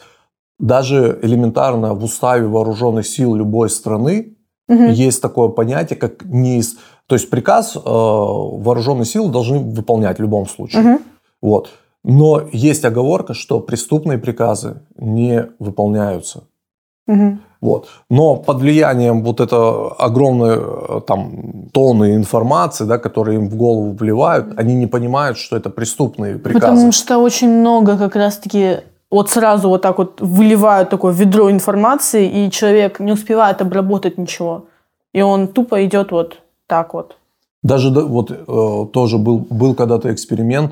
Даже 0.59 1.19
элементарно 1.21 1.93
в 1.93 2.03
уставе 2.03 2.47
вооруженных 2.47 3.07
сил 3.07 3.35
любой 3.35 3.69
страны 3.69 4.37
Мгм. 4.67 4.91
есть 4.91 5.21
такое 5.21 5.49
понятие, 5.49 5.97
как 5.99 6.23
неис... 6.25 6.77
То 7.07 7.15
есть 7.15 7.29
приказ 7.29 7.75
э, 7.75 7.79
вооруженные 7.83 9.05
силы 9.05 9.29
должны 9.29 9.59
выполнять 9.59 10.17
в 10.17 10.21
любом 10.21 10.47
случае. 10.47 10.81
Мгм. 10.81 10.99
Вот. 11.41 11.69
Но 12.03 12.41
есть 12.53 12.85
оговорка, 12.85 13.33
что 13.33 13.59
преступные 13.59 14.17
приказы 14.17 14.81
не 14.95 15.47
выполняются. 15.59 16.43
Мгм. 17.07 17.41
Вот. 17.61 17.87
Но 18.09 18.35
под 18.37 18.57
влиянием 18.57 19.23
вот 19.23 19.39
это 19.39 19.87
огромной 19.99 20.57
э, 20.57 21.01
там 21.05 21.69
тонны 21.71 22.15
информации, 22.15 22.85
да, 22.85 22.97
которые 22.97 23.37
им 23.37 23.49
в 23.49 23.55
голову 23.55 23.91
вливают, 23.91 24.57
они 24.57 24.73
не 24.73 24.87
понимают, 24.87 25.37
что 25.37 25.55
это 25.55 25.69
преступные 25.69 26.37
приказы. 26.37 26.65
Потому 26.65 26.91
что 26.91 27.19
очень 27.19 27.49
много 27.49 27.97
как 27.97 28.15
раз-таки 28.15 28.77
вот 29.11 29.29
сразу 29.29 29.69
вот 29.69 29.81
так 29.81 29.97
вот 29.99 30.21
выливают 30.21 30.89
такое 30.89 31.13
ведро 31.13 31.51
информации, 31.51 32.27
и 32.27 32.49
человек 32.49 32.99
не 32.99 33.11
успевает 33.11 33.61
обработать 33.61 34.17
ничего. 34.17 34.65
И 35.13 35.21
он 35.21 35.47
тупо 35.47 35.85
идет 35.85 36.11
вот 36.11 36.39
так 36.67 36.93
вот. 36.93 37.17
Даже 37.63 37.91
да, 37.91 38.01
вот 38.01 38.31
э, 38.31 38.85
тоже 38.91 39.17
был, 39.17 39.45
был 39.49 39.75
когда-то 39.75 40.11
эксперимент 40.11 40.71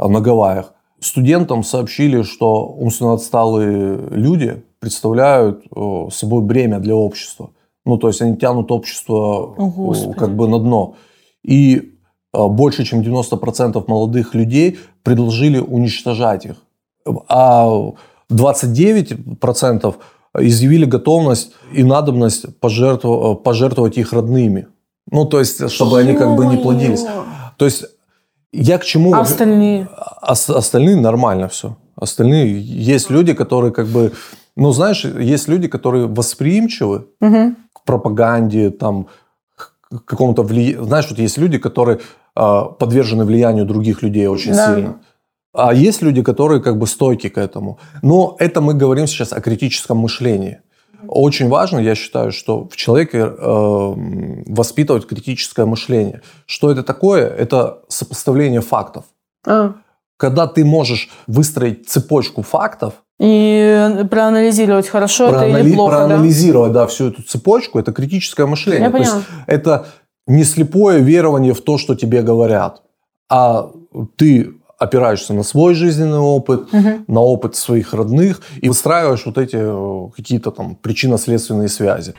э, 0.00 0.08
на 0.08 0.20
Гавайях. 0.20 0.72
Студентам 0.98 1.62
сообщили, 1.62 2.22
что 2.22 2.66
умственно 2.66 3.12
отсталые 3.12 3.98
люди 4.10 4.64
представляют 4.84 5.64
э, 5.74 6.08
собой 6.12 6.42
бремя 6.42 6.78
для 6.78 6.94
общества. 6.94 7.50
Ну, 7.86 7.96
то 7.96 8.08
есть 8.08 8.20
они 8.20 8.36
тянут 8.36 8.70
общество 8.70 9.14
О, 9.14 9.54
э, 9.56 9.70
Господи. 9.76 10.18
как 10.18 10.36
бы 10.36 10.46
на 10.46 10.58
дно. 10.58 10.94
И 11.42 11.94
э, 12.34 12.46
больше, 12.48 12.84
чем 12.84 13.00
90% 13.00 13.82
молодых 13.86 14.34
людей 14.34 14.78
предложили 15.02 15.58
уничтожать 15.58 16.44
их. 16.44 16.56
А 17.28 17.66
29% 18.30 19.94
изъявили 20.38 20.84
готовность 20.84 21.52
и 21.72 21.82
надобность 21.82 22.44
пожертв- 22.60 23.36
пожертвовать 23.42 23.96
их 23.96 24.12
родными. 24.12 24.66
Ну, 25.10 25.24
то 25.24 25.38
есть, 25.38 25.70
чтобы 25.70 25.98
они 26.00 26.12
как 26.14 26.36
бы 26.36 26.44
не 26.46 26.58
плодились. 26.58 27.04
То 27.56 27.64
есть, 27.64 27.84
я 28.52 28.76
к 28.78 28.84
чему... 28.84 29.14
А 29.14 29.20
остальные? 29.20 29.88
С- 30.34 30.50
остальные 30.50 30.96
нормально 30.96 31.48
все. 31.48 31.76
Остальные... 31.96 32.60
Есть 32.60 33.10
люди, 33.10 33.32
которые 33.32 33.72
как 33.72 33.86
бы... 33.86 34.12
Ну, 34.56 34.72
знаешь, 34.72 35.04
есть 35.04 35.48
люди, 35.48 35.68
которые 35.68 36.06
восприимчивы 36.06 37.06
Мгм. 37.20 37.56
к 37.72 37.84
пропаганде, 37.84 38.70
там, 38.70 39.06
к 39.56 40.04
какому-то 40.04 40.42
влиянию. 40.42 40.84
Знаешь, 40.84 41.06
вот 41.10 41.18
есть 41.18 41.38
люди, 41.38 41.58
которые 41.58 41.98
а, 42.36 42.64
подвержены 42.64 43.24
влиянию 43.24 43.64
других 43.64 44.02
людей 44.02 44.26
очень 44.26 44.54
Да. 44.54 44.66
сильно. 44.74 45.00
А 45.52 45.72
есть 45.72 46.02
люди, 46.02 46.20
которые 46.22 46.60
как 46.60 46.78
бы 46.78 46.86
стойки 46.88 47.28
к 47.28 47.38
этому. 47.38 47.78
Но 48.02 48.34
это 48.40 48.60
мы 48.60 48.74
говорим 48.74 49.06
сейчас 49.06 49.32
о 49.32 49.40
критическом 49.40 49.98
мышлении. 49.98 50.58
Очень 51.06 51.48
важно, 51.48 51.78
я 51.78 51.94
считаю, 51.94 52.32
что 52.32 52.66
в 52.68 52.74
человеке 52.76 53.18
э, 53.18 53.94
воспитывать 54.48 55.06
критическое 55.06 55.64
мышление. 55.64 56.22
Что 56.46 56.72
это 56.72 56.82
такое? 56.82 57.28
Это 57.28 57.82
сопоставление 57.88 58.60
фактов. 58.62 59.04
А. 59.46 59.74
Когда 60.16 60.46
ты 60.48 60.64
можешь 60.64 61.10
выстроить 61.28 61.88
цепочку 61.88 62.42
фактов, 62.42 62.94
И 63.20 64.04
проанализировать, 64.10 64.88
хорошо 64.88 65.28
это 65.28 65.38
проанали- 65.38 65.66
или 65.68 65.74
плохо, 65.74 65.92
да? 65.92 66.06
проанализировать 66.06 66.72
да, 66.72 66.86
всю 66.86 67.08
эту 67.08 67.22
цепочку, 67.22 67.78
это 67.78 67.92
критическое 67.92 68.46
мышление. 68.46 68.84
Я 68.86 68.90
То 68.90 68.98
есть 68.98 69.14
это 69.46 69.86
не 70.26 70.42
слепое 70.44 71.00
верование 71.00 71.52
в 71.54 71.60
то, 71.60 71.78
что 71.78 71.94
тебе 71.94 72.22
говорят, 72.22 72.82
а 73.28 73.70
ты 74.16 74.54
опираешься 74.78 75.32
на 75.32 75.44
свой 75.44 75.74
жизненный 75.74 76.18
опыт, 76.18 76.72
Мгм. 76.72 77.04
на 77.06 77.20
опыт 77.20 77.54
своих 77.54 77.94
родных 77.94 78.40
и 78.60 78.68
выстраиваешь 78.68 79.24
вот 79.26 79.38
эти 79.38 79.56
э, 79.60 80.10
какие-то 80.16 80.50
там 80.50 80.74
причинно-следственные 80.74 81.68
связи. 81.68 82.14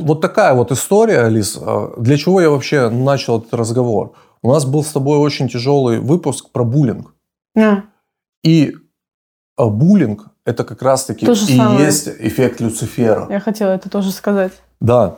Вот 0.00 0.20
такая 0.20 0.52
вот 0.54 0.72
история, 0.72 1.20
Алис. 1.20 1.58
Э, 1.60 1.88
Для 1.98 2.16
чего 2.16 2.40
я 2.40 2.50
вообще 2.50 2.88
начал 2.88 3.38
этот 3.38 3.54
разговор? 3.54 4.12
У 4.42 4.50
нас 4.50 4.64
был 4.64 4.82
с 4.84 4.88
тобой 4.88 5.18
очень 5.18 5.48
тяжелый 5.48 6.00
выпуск 6.00 6.50
про 6.52 6.64
буллинг. 6.64 7.14
А. 7.56 7.82
И 8.42 8.74
э, 9.58 9.64
буллинг– 9.68 10.28
это 10.44 10.64
как 10.64 10.82
раз-таки 10.82 11.26
и 11.26 11.34
самое. 11.34 11.84
есть 11.86 12.08
эффект 12.08 12.60
Люцифера. 12.60 13.26
Я 13.30 13.40
хотела 13.40 13.70
это 13.70 13.88
тоже 13.90 14.10
сказать. 14.10 14.52
Да. 14.80 15.16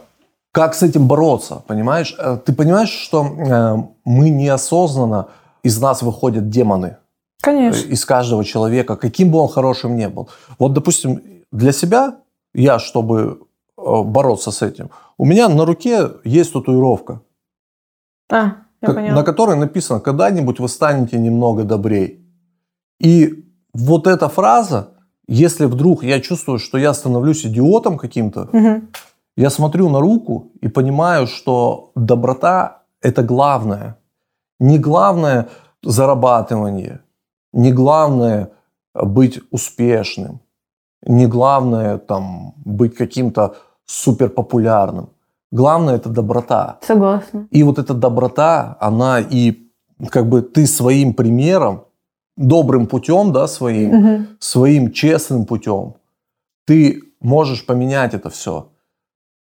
Как 0.53 0.75
с 0.75 0.83
этим 0.83 1.09
бороться, 1.09 1.63
понимаешь? 1.67 2.15
Э, 2.19 2.37
Ты 2.45 2.53
понимаешь, 2.53 2.91
что 2.91 3.25
э, 3.25 3.77
мы 4.05 4.31
неосознанно, 4.31 5.29
из 5.63 5.81
нас 5.81 6.03
выходят 6.03 6.49
демоны. 6.49 6.97
Конечно. 7.43 7.89
Из 7.89 8.05
каждого 8.05 8.45
человека, 8.45 8.97
каким 8.97 9.31
бы 9.31 9.39
он 9.39 9.49
хорошим 9.49 9.97
ни 9.97 10.07
был. 10.07 10.29
Вот, 10.59 10.73
допустим, 10.73 11.23
для 11.53 11.73
себя, 11.73 12.17
я, 12.55 12.79
чтобы 12.79 13.41
э, 13.79 14.03
бороться 14.03 14.51
с 14.51 14.63
этим, 14.63 14.91
у 15.19 15.25
меня 15.25 15.49
на 15.49 15.65
руке 15.65 16.09
есть 16.25 16.53
татуировка, 16.53 17.21
А, 18.31 18.57
я 18.81 18.89
поняла. 18.89 19.15
на 19.17 19.23
которой 19.23 19.57
написано 19.57 20.01
«Когда-нибудь 20.01 20.59
вы 20.61 20.69
станете 20.69 21.19
немного 21.19 21.65
добрей». 21.65 22.24
И 23.01 23.45
вот 23.73 24.07
эта 24.07 24.29
фраза, 24.29 24.89
если 25.27 25.67
вдруг 25.67 26.05
я 26.05 26.21
чувствую, 26.21 26.59
что 26.59 26.79
я 26.79 26.95
становлюсь 26.95 27.45
идиотом 27.47 27.99
каким-то, 27.99 28.49
Мгм. 28.53 28.89
я 29.37 29.51
смотрю 29.51 29.89
на 29.89 30.01
руку 30.01 30.53
и 30.61 30.69
понимаю, 30.69 31.27
что 31.27 31.91
доброта– 31.95 32.83
это 33.03 33.23
главное. 33.23 33.97
Не 34.61 34.79
главное 34.79 35.49
зарабатывание, 35.83 37.01
не 37.53 37.73
главное 37.73 38.49
быть 38.95 39.41
успешным, 39.51 40.41
не 41.07 41.27
главное 41.27 41.99
там, 41.99 42.55
быть 42.65 42.95
каким-то 42.95 43.57
суперпопулярным. 43.87 45.09
Главное– 45.53 45.95
это 45.97 46.09
доброта. 46.09 46.79
Согласна. 46.83 47.47
И 47.51 47.63
вот 47.63 47.79
эта 47.79 47.95
доброта, 47.95 48.77
она 48.81 49.21
и 49.21 49.69
как 50.11 50.29
бы 50.29 50.43
ты 50.43 50.67
своим 50.67 51.15
примером, 51.15 51.85
добрым 52.37 52.87
путем, 52.87 53.33
да, 53.33 53.47
своим, 53.47 53.91
Мгм. 53.97 54.27
своим 54.39 54.93
честным 54.93 55.45
путем, 55.47 55.95
ты 56.67 57.03
можешь 57.21 57.65
поменять 57.67 58.15
это 58.15 58.29
все. 58.31 58.69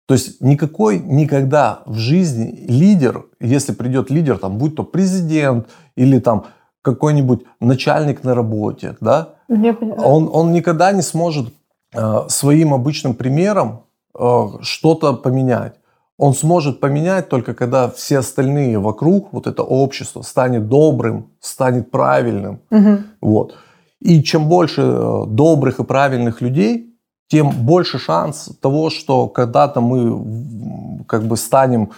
То 0.06 0.14
есть 0.14 0.40
никакой 0.40 0.98
никогда 0.98 1.82
в 1.86 1.96
жизни 1.96 2.64
лидер, 2.68 3.24
если 3.40 3.72
придет 3.72 4.10
лидер, 4.10 4.38
там, 4.38 4.58
будь 4.58 4.74
то 4.76 4.84
президент 4.84 5.66
или 5.96 6.18
там 6.18 6.44
какой-нибудь 6.82 7.44
начальник 7.60 8.22
на 8.24 8.34
работе, 8.34 8.96
да, 9.00 9.34
Я 9.48 9.72
поняла. 9.72 10.04
он, 10.04 10.28
он 10.32 10.52
никогда 10.52 10.92
не 10.92 11.00
сможет 11.02 11.48
э, 11.94 12.28
своим 12.28 12.74
обычным 12.74 13.14
примером 13.14 13.84
э, 14.18 14.46
что-то 14.60 15.14
поменять. 15.14 15.74
Он 16.18 16.34
сможет 16.34 16.80
поменять 16.80 17.28
только 17.28 17.54
когда 17.54 17.88
все 17.88 18.18
остальные 18.18 18.78
вокруг, 18.78 19.32
вот 19.32 19.46
это 19.46 19.62
общество, 19.62 20.22
станет 20.22 20.68
добрым, 20.68 21.30
станет 21.40 21.90
правильным. 21.90 22.60
Мгм. 22.70 23.04
Вот. 23.20 23.56
И 24.00 24.22
чем 24.22 24.48
больше 24.48 24.82
э, 24.82 25.24
добрых 25.26 25.80
и 25.80 25.84
правильных 25.84 26.40
людей, 26.40 26.94
тем 27.28 27.50
больше 27.50 27.98
шанс 27.98 28.50
того, 28.60 28.90
что 28.90 29.28
когда-то 29.28 29.80
мы 29.80 31.04
как 31.06 31.24
бы 31.24 31.36
станем 31.36 31.90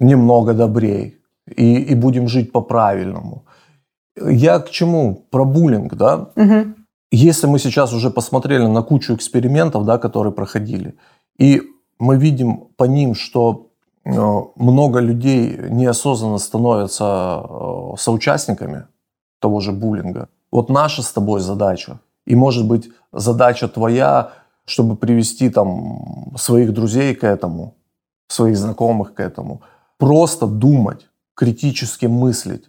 немного 0.00 0.54
добрее 0.54 1.14
и, 1.56 1.74
и 1.74 1.94
будем 1.94 2.28
жить 2.28 2.52
по-правильному. 2.52 3.44
Я 4.16 4.60
к 4.60 4.70
чему? 4.70 5.26
Про 5.30 5.44
буллинг, 5.44 5.94
да? 5.94 6.30
Мгм. 6.36 6.74
Если 7.12 7.46
мы 7.46 7.58
сейчас 7.58 7.92
уже 7.92 8.10
посмотрели 8.10 8.66
на 8.66 8.82
кучу 8.82 9.14
экспериментов, 9.14 9.84
да, 9.84 9.98
которые 9.98 10.32
проходили, 10.32 10.94
и 11.38 11.62
мы 11.98 12.16
видим 12.16 12.68
по 12.76 12.84
ним, 12.84 13.14
что 13.14 13.70
э, 14.04 14.10
много 14.56 15.00
людей 15.00 15.58
неосознанно 15.70 16.38
становятся 16.38 17.42
э, 17.42 17.96
соучастниками 17.98 18.86
того 19.40 19.60
же 19.60 19.72
буллинга. 19.72 20.28
Вот 20.50 20.70
наша 20.70 21.02
с 21.02 21.12
тобой 21.12 21.40
задача, 21.40 22.00
и 22.26 22.34
может 22.34 22.66
быть 22.66 22.90
задача 23.12 23.68
твоя, 23.68 24.32
чтобы 24.64 24.96
привести 24.96 25.50
там 25.50 26.34
своих 26.36 26.72
друзей 26.72 27.14
к 27.14 27.24
этому, 27.24 27.74
своих 28.28 28.56
знакомых 28.56 29.14
к 29.14 29.20
этому, 29.20 29.62
просто 29.98 30.46
думать, 30.46 31.06
критически 31.34 32.06
мыслить. 32.06 32.64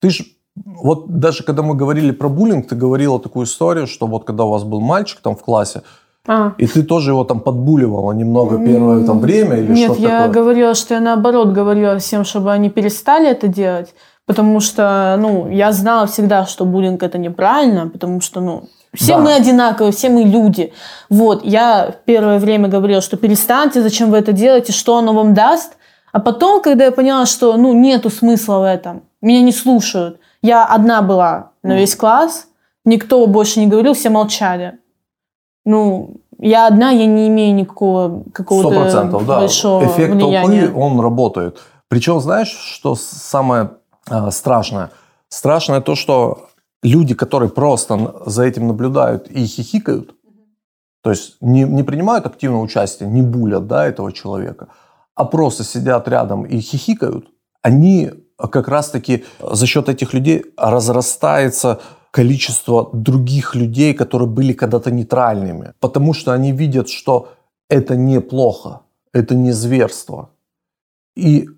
Ты 0.00 0.10
ж, 0.10 0.24
вот 0.56 1.18
даже 1.18 1.44
когда 1.44 1.62
мы 1.62 1.74
говорили 1.74 2.12
про 2.12 2.28
буллинг, 2.28 2.68
ты 2.68 2.76
говорила 2.76 3.20
такую 3.20 3.46
историю, 3.46 3.86
что 3.86 4.06
вот 4.06 4.24
когда 4.24 4.44
у 4.44 4.50
вас 4.50 4.64
был 4.64 4.80
мальчик 4.80 5.20
там 5.20 5.36
в 5.36 5.42
классе, 5.42 5.82
А. 6.26 6.52
и 6.56 6.66
ты 6.68 6.84
тоже 6.84 7.10
его 7.10 7.24
там 7.24 7.40
подбуливала 7.40 8.12
немного 8.12 8.56
первое 8.64 9.04
там 9.04 9.18
время 9.18 9.56
или 9.56 9.72
Нет, 9.72 9.92
что-то 9.92 10.02
я 10.02 10.18
такое? 10.24 10.32
говорила, 10.42 10.74
что 10.74 10.94
я 10.94 11.00
наоборот 11.00 11.48
говорила 11.48 11.98
всем, 11.98 12.24
чтобы 12.24 12.52
они 12.52 12.70
перестали 12.70 13.28
это 13.28 13.48
делать, 13.48 13.92
потому 14.24 14.60
что, 14.60 15.16
ну, 15.18 15.48
я 15.50 15.72
знала 15.72 16.06
всегда, 16.06 16.46
что 16.46 16.64
буллинг 16.64 17.02
это 17.02 17.18
неправильно, 17.18 17.88
потому 17.88 18.20
что, 18.20 18.40
ну, 18.40 18.68
все 18.94 19.16
Да. 19.16 19.18
мы 19.22 19.34
одинаковые, 19.34 19.90
все 19.92 20.10
мы 20.10 20.22
люди. 20.22 20.72
Вот, 21.10 21.44
я 21.44 21.90
в 21.90 22.04
первое 22.04 22.38
время 22.38 22.68
говорила, 22.68 23.00
что 23.00 23.16
перестаньте, 23.16 23.82
зачем 23.82 24.10
вы 24.10 24.18
это 24.18 24.32
делаете, 24.32 24.72
что 24.72 24.96
оно 24.98 25.12
вам 25.14 25.34
даст. 25.34 25.76
А 26.12 26.20
потом, 26.20 26.62
когда 26.62 26.84
я 26.84 26.92
поняла, 26.92 27.26
что, 27.26 27.56
ну, 27.56 27.72
нету 27.72 28.10
смысла 28.10 28.58
в 28.60 28.64
этом, 28.64 29.02
меня 29.22 29.40
не 29.42 29.52
слушают. 29.52 30.20
Я 30.42 30.64
одна 30.66 31.02
была 31.02 31.50
на 31.62 31.74
весь 31.76 31.96
класс, 31.96 32.46
никто 32.84 33.26
больше 33.26 33.60
не 33.60 33.66
говорил, 33.66 33.94
все 33.94 34.10
молчали. 34.10 34.78
Ну, 35.64 36.16
я 36.38 36.66
одна, 36.66 36.90
я 36.90 37.06
не 37.06 37.28
имею 37.28 37.54
никакого 37.54 38.24
какого-то 38.32 38.70
процентов, 38.70 39.26
да. 39.26 39.40
большого 39.40 39.84
Эффект 39.84 40.14
влияния. 40.14 40.66
толпы, 40.66 40.78
он 40.78 41.00
работает. 41.00 41.58
Причем, 41.88 42.20
знаешь, 42.20 42.48
что 42.48 42.94
самое 42.94 43.70
а, 44.08 44.30
страшное? 44.30 44.90
Страшное 45.28 45.80
то, 45.80 45.94
что 45.94 46.48
люди, 46.82 47.14
которые 47.14 47.48
просто 47.48 48.22
за 48.26 48.44
этим 48.44 48.66
наблюдают 48.66 49.30
и 49.30 49.46
хихикают, 49.46 50.14
то 51.02 51.10
есть 51.10 51.36
не, 51.40 51.62
не 51.62 51.82
принимают 51.82 52.26
активное 52.26 52.60
участие, 52.60 53.08
не 53.08 53.22
булят 53.22 53.66
да, 53.66 53.86
этого 53.86 54.12
человека, 54.12 54.68
а 55.14 55.24
просто 55.24 55.64
сидят 55.64 56.08
рядом 56.08 56.44
и 56.44 56.60
хихикают, 56.60 57.28
они 57.62 58.10
как 58.36 58.68
раз-таки 58.68 59.24
за 59.40 59.66
счет 59.66 59.88
этих 59.88 60.14
людей 60.14 60.44
разрастается 60.56 61.80
количество 62.12 62.90
других 62.92 63.54
людей, 63.56 63.94
которые 63.94 64.28
были 64.28 64.52
когда-то 64.52 64.90
нейтральными. 64.90 65.72
Потому 65.80 66.12
что 66.14 66.32
они 66.32 66.52
видят, 66.52 66.88
что 66.88 67.28
это 67.70 67.96
неплохо, 67.96 68.80
это 69.14 69.34
не 69.34 69.52
зверство. 69.52 70.28
И 71.16 71.48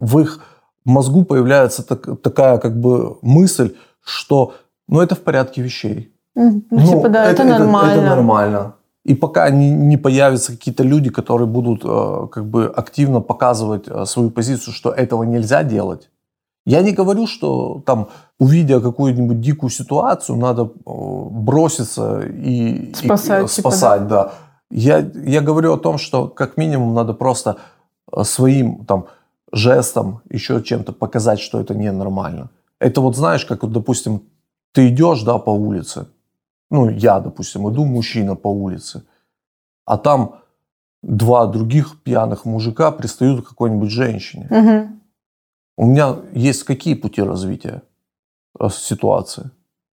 в 0.00 0.18
их 0.20 0.38
мозгу 0.84 1.24
появляется 1.24 1.82
так- 1.82 2.20
такая 2.22 2.58
как 2.58 2.80
бы 2.80 3.16
мысль, 3.22 3.74
что 4.04 4.52
ну 4.88 5.00
это 5.00 5.14
в 5.14 5.20
порядке 5.20 5.62
вещей. 5.62 6.12
М, 6.36 6.62
Ну, 6.70 6.86
типа, 6.86 7.08
да, 7.08 7.30
это, 7.30 7.44
нормально. 7.44 7.92
Это 7.92 8.02
нормально. 8.02 8.72
И 9.04 9.14
пока 9.14 9.50
не, 9.50 9.70
не 9.70 9.96
появятся 9.96 10.52
какие-то 10.52 10.84
люди, 10.84 11.10
которые 11.10 11.46
будут 11.48 11.84
э, 11.84 12.26
как 12.30 12.44
бы 12.44 12.66
активно 12.76 13.20
показывать 13.20 13.88
э, 13.88 14.06
свою 14.06 14.30
позицию, 14.30 14.74
что 14.74 14.90
этого 14.90 15.24
нельзя 15.24 15.64
делать. 15.64 16.10
Я 16.64 16.82
не 16.82 16.92
говорю, 16.92 17.26
что 17.26 17.82
там, 17.86 18.08
увидя 18.38 18.80
какую-нибудь 18.80 19.40
дикую 19.40 19.70
ситуацию, 19.70 20.38
надо 20.38 20.62
э, 20.62 20.68
броситься 20.86 22.20
и 22.20 22.92
и, 22.92 22.94
Спасать, 22.94 23.44
э, 23.44 23.48
типа, 23.48 23.70
спасать, 23.70 24.06
да. 24.06 24.32
Я, 24.70 24.98
я 24.98 25.40
говорю 25.40 25.74
о 25.74 25.78
том, 25.78 25.98
что 25.98 26.28
как 26.28 26.56
минимум 26.56 26.94
надо 26.94 27.14
просто 27.14 27.56
э, 28.12 28.22
своим 28.24 28.84
там 28.84 29.06
жестом, 29.52 30.20
еще 30.30 30.62
чем-то 30.62 30.92
показать, 30.92 31.40
что 31.40 31.60
это 31.60 31.74
ненормально. 31.74 32.50
Это 32.78 33.00
вот 33.00 33.16
знаешь, 33.16 33.44
как 33.44 33.62
вот, 33.62 33.72
допустим, 33.72 34.22
ты 34.72 34.88
идешь, 34.88 35.22
да, 35.22 35.38
по 35.38 35.50
улице, 35.50 36.06
ну, 36.70 36.88
я, 36.88 37.20
допустим, 37.20 37.68
иду, 37.68 37.84
мужчина 37.84 38.34
по 38.34 38.48
улице, 38.48 39.02
а 39.84 39.98
там 39.98 40.36
два 41.02 41.46
других 41.46 42.02
пьяных 42.02 42.44
мужика 42.44 42.92
пристают 42.92 43.44
к 43.44 43.48
какой-нибудь 43.48 43.90
женщине. 43.90 44.46
Мгм. 44.50 45.01
У 45.76 45.86
меня 45.86 46.16
есть 46.32 46.64
какие 46.64 46.94
пути 46.94 47.22
развития 47.22 47.82
э, 48.58 48.68
ситуации? 48.70 49.50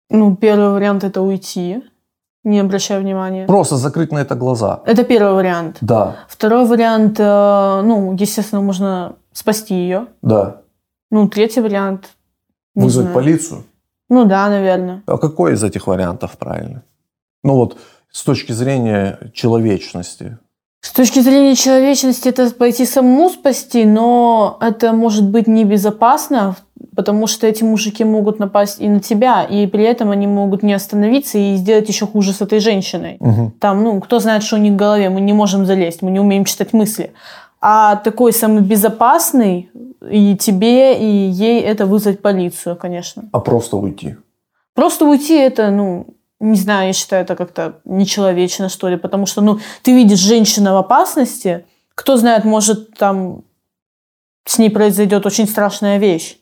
Ну, 0.09 0.35
первый 0.35 0.69
вариант 0.69 1.03
это 1.03 1.21
уйти, 1.21 1.83
не 2.43 2.59
обращая 2.59 2.99
внимания. 2.99 3.45
Просто 3.47 3.75
закрыть 3.75 4.11
на 4.11 4.19
это 4.19 4.35
глаза. 4.35 4.81
Это 4.85 5.03
первый 5.03 5.33
вариант. 5.33 5.77
Да, 5.81 6.15
Второй 6.29 6.65
вариант, 6.65 7.19
э, 7.19 7.81
ну, 7.83 8.15
естественно, 8.19 8.61
можно 8.61 9.15
спасти 9.31 9.75
ее. 9.75 10.07
да. 10.21 10.61
Ну, 11.11 11.29
третий 11.29 11.61
вариант. 11.61 12.09
Вызвать 12.73 13.05
знаю. 13.05 13.13
полицию. 13.13 13.63
Ну 14.09 14.25
да, 14.25 14.49
наверное. 14.49 15.03
А 15.05 15.17
какой 15.17 15.53
из 15.53 15.63
этих 15.63 15.87
вариантов 15.87 16.37
правильный? 16.37 16.81
Ну 17.43 17.55
вот 17.55 17.77
с 18.11 18.23
точки 18.23 18.51
зрения 18.51 19.31
человечности. 19.33 20.39
С 20.85 20.91
точки 20.91 21.19
зрения 21.19 21.55
человечности, 21.55 22.29
это 22.29 22.51
пойти 22.51 22.85
самому 22.85 23.31
спасти, 23.31 23.85
но 23.85 24.59
это 24.61 24.93
может 24.93 25.27
быть 25.27 25.47
небезопасно, 25.47 26.57
потому 26.95 27.25
что 27.25 27.47
эти 27.47 27.63
мужики 27.63 28.03
могут 28.03 28.37
напасть 28.37 28.79
и 28.79 28.87
на 28.87 28.99
тебя, 28.99 29.43
и 29.45 29.65
при 29.65 29.83
этом 29.83 30.11
они 30.11 30.27
могут 30.27 30.61
не 30.61 30.73
остановиться 30.75 31.39
и 31.39 31.55
сделать 31.55 31.89
еще 31.89 32.05
хуже 32.05 32.33
с 32.33 32.41
этой 32.41 32.59
женщиной. 32.59 33.17
Мгм. 33.19 33.51
Там, 33.59 33.83
ну, 33.83 33.99
кто 33.99 34.19
знает, 34.19 34.43
что 34.43 34.57
у 34.57 34.59
них 34.59 34.73
в 34.73 34.75
голове, 34.75 35.09
мы 35.09 35.21
не 35.21 35.33
можем 35.33 35.65
залезть, 35.65 36.03
мы 36.03 36.11
не 36.11 36.19
умеем 36.19 36.45
читать 36.45 36.71
мысли. 36.71 37.13
А 37.59 37.95
такой 37.95 38.31
самый 38.31 38.61
безопасный 38.61 39.71
и 40.07 40.37
тебе, 40.37 40.99
и 40.99 41.29
ей 41.31 41.61
это 41.61 41.87
вызвать 41.87 42.21
полицию, 42.21 42.75
конечно. 42.75 43.23
А 43.31 43.39
просто 43.39 43.77
уйти. 43.77 44.17
Просто 44.75 45.05
уйти 45.05 45.35
это, 45.35 45.71
ну, 45.71 46.14
не 46.39 46.57
знаю, 46.57 46.87
я 46.87 46.93
считаю, 46.93 47.23
это 47.23 47.35
как-то 47.35 47.79
нечеловечно, 47.85 48.69
что 48.69 48.89
ли, 48.89 48.97
потому 48.97 49.25
что, 49.25 49.41
ну, 49.41 49.59
ты 49.83 49.93
видишь 49.93 50.19
женщину 50.19 50.73
в 50.73 50.77
опасности, 50.77 51.65
кто 51.95 52.17
знает, 52.17 52.43
может, 52.45 52.95
там 52.97 53.43
с 54.45 54.57
ней 54.59 54.69
произойдет 54.69 55.25
очень 55.25 55.47
страшная 55.47 55.97
вещь. 55.97 56.37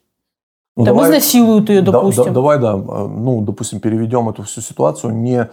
Ну, 0.75 0.86
там 0.86 0.95
давай- 0.95 1.10
изнасилуют 1.12 1.69
ее, 1.69 1.82
Да- 1.82 1.91
допустим. 1.91 2.23
да- 2.25 2.32
давай, 2.32 2.60
да, 2.60 2.73
э, 2.73 3.08
ну, 3.08 3.41
допустим, 3.41 3.79
переведем 3.79 4.27
эту 4.29 4.41
всю 4.43 4.62
ситуацию 4.62 5.13
не 5.13 5.49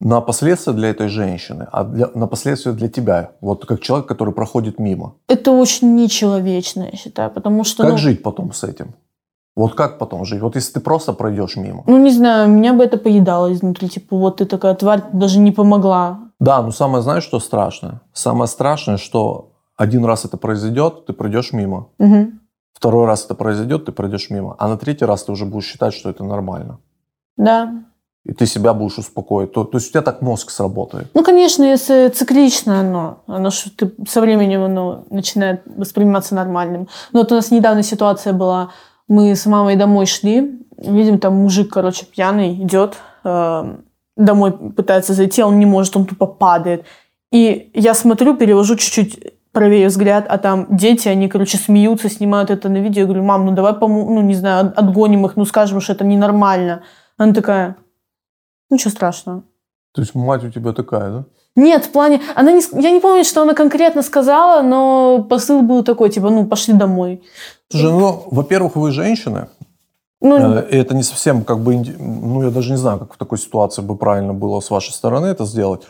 на 0.00 0.20
последствия 0.20 0.72
для 0.72 0.90
этой 0.90 1.08
женщины, 1.08 1.68
а 1.72 1.84
для- 1.84 2.10
на 2.14 2.26
последствия 2.26 2.72
для 2.72 2.88
тебя. 2.88 3.30
Вот 3.40 3.64
как 3.64 3.80
человек, 3.80 4.06
который 4.08 4.34
проходит 4.34 4.80
мимо. 4.80 5.14
Это 5.28 5.52
очень 5.52 5.94
нечеловечно, 5.94 6.88
я 6.92 6.98
считаю, 6.98 7.30
потому 7.30 7.64
что, 7.64 7.84
Как 7.84 7.92
ну, 7.92 7.98
жить 7.98 8.22
потом 8.22 8.52
с 8.52 8.64
этим? 8.64 8.94
Вот 9.56 9.74
как 9.74 9.98
потом 9.98 10.26
жить? 10.26 10.42
Вот 10.42 10.54
если 10.54 10.74
ты 10.74 10.80
просто 10.80 11.14
пройдешь 11.14 11.56
мимо. 11.56 11.82
ну, 11.86 11.96
не 11.96 12.10
знаю, 12.10 12.48
меня 12.48 12.74
бы 12.74 12.84
это 12.84 12.98
поедало 12.98 13.50
изнутри, 13.52 13.88
типа, 13.88 14.14
вот 14.16 14.36
ты 14.36 14.44
такая 14.44 14.74
тварь, 14.74 15.02
даже 15.12 15.38
не 15.38 15.50
помогла. 15.50 16.18
Да, 16.38 16.62
но 16.62 16.70
самое, 16.70 17.02
знаешь, 17.02 17.24
что 17.24 17.40
страшное? 17.40 18.02
Самое 18.12 18.48
страшное, 18.48 18.98
что 18.98 19.52
один 19.76 20.04
раз 20.04 20.26
это 20.26 20.36
произойдет, 20.36 21.06
ты 21.06 21.14
пройдешь 21.14 21.54
мимо. 21.54 21.88
Мгм. 21.98 22.40
Второй 22.74 23.06
раз 23.06 23.24
это 23.24 23.34
произойдет, 23.34 23.86
ты 23.86 23.92
пройдешь 23.92 24.28
мимо. 24.28 24.54
А 24.58 24.68
на 24.68 24.76
третий 24.76 25.06
раз 25.06 25.24
ты 25.24 25.32
уже 25.32 25.46
будешь 25.46 25.64
считать, 25.64 25.94
что 25.94 26.10
это 26.10 26.22
нормально. 26.22 26.78
Да. 27.38 27.72
И 28.24 28.32
ты 28.32 28.44
себя 28.44 28.74
будешь 28.74 28.98
успокоить. 28.98 29.52
То, 29.52 29.64
то 29.64 29.78
есть 29.78 29.88
у 29.88 29.92
тебя 29.92 30.02
так 30.02 30.20
мозг 30.20 30.50
сработает. 30.50 31.08
Ну, 31.14 31.24
конечно, 31.24 31.64
если 31.64 32.08
циклично 32.08 32.80
оно, 32.80 33.22
оно 33.26 33.50
ж 33.50 33.64
ты 33.74 33.90
со 34.06 34.20
временем 34.20 34.64
оно 34.64 35.04
начинает 35.08 35.62
восприниматься 35.64 36.34
нормальным. 36.34 36.88
Но 37.12 37.20
вот 37.20 37.32
у 37.32 37.36
нас 37.36 37.50
недавно 37.50 37.82
ситуация 37.82 38.34
была, 38.34 38.72
мы 39.08 39.34
с 39.34 39.46
мамой 39.46 39.76
домой 39.76 40.06
шли, 40.06 40.60
видим, 40.76 41.18
там 41.18 41.34
мужик, 41.34 41.72
короче, 41.72 42.06
пьяный 42.06 42.54
идет, 42.62 42.96
э, 43.24 43.76
домой 44.16 44.52
пытается 44.52 45.14
зайти, 45.14 45.42
а 45.42 45.46
он 45.46 45.58
не 45.58 45.66
может, 45.66 45.96
он 45.96 46.06
тупо 46.06 46.26
падает. 46.26 46.84
И 47.32 47.70
я 47.74 47.94
смотрю, 47.94 48.36
перевожу 48.36 48.76
чуть-чуть 48.76 49.34
правее 49.52 49.88
взгляд, 49.88 50.26
а 50.28 50.38
там 50.38 50.66
дети, 50.70 51.08
они, 51.08 51.28
короче, 51.28 51.56
смеются, 51.56 52.08
снимают 52.10 52.50
это 52.50 52.68
на 52.68 52.76
видео. 52.78 53.00
Я 53.02 53.06
говорю, 53.06 53.22
мам, 53.24 53.46
ну 53.46 53.52
давай, 53.52 53.72
помо- 53.72 54.04
ну 54.08 54.20
не 54.20 54.34
знаю, 54.34 54.66
от- 54.66 54.78
отгоним 54.78 55.24
их, 55.26 55.36
ну 55.36 55.44
скажем, 55.44 55.80
что 55.80 55.92
это 55.94 56.04
ненормально. 56.04 56.82
Она 57.16 57.32
такая, 57.32 57.76
ничего 58.70 58.90
страшного. 58.90 59.42
То 59.94 60.02
есть 60.02 60.14
мать 60.14 60.44
у 60.44 60.50
тебя 60.50 60.72
такая, 60.72 61.10
да? 61.10 61.24
Нет, 61.56 61.84
в 61.86 61.90
плане... 61.90 62.20
Она 62.34 62.52
не, 62.52 62.62
я 62.82 62.90
не 62.90 63.00
помню, 63.00 63.24
что 63.24 63.42
она 63.42 63.54
конкретно 63.54 64.02
сказала, 64.02 64.62
но 64.62 65.26
посыл 65.28 65.62
был 65.62 65.82
такой, 65.82 66.10
типа, 66.10 66.30
ну, 66.30 66.46
пошли 66.46 66.74
домой. 66.74 67.22
Слушай, 67.70 67.90
ну, 67.90 68.22
во-первых, 68.30 68.76
вы 68.76 68.90
женщины, 68.92 69.48
Ну, 70.20 70.36
Э, 70.36 70.66
И 70.70 70.76
это 70.76 70.94
не 70.94 71.02
совсем 71.02 71.44
как 71.44 71.58
бы, 71.60 71.74
ну 71.98 72.42
я 72.42 72.50
даже 72.50 72.70
не 72.70 72.78
знаю, 72.78 72.98
как 72.98 73.14
в 73.14 73.16
такой 73.16 73.38
ситуации 73.38 73.82
бы 73.82 73.96
правильно 73.96 74.32
было 74.34 74.60
с 74.60 74.70
вашей 74.70 74.92
стороны 74.92 75.26
это 75.26 75.44
сделать. 75.46 75.82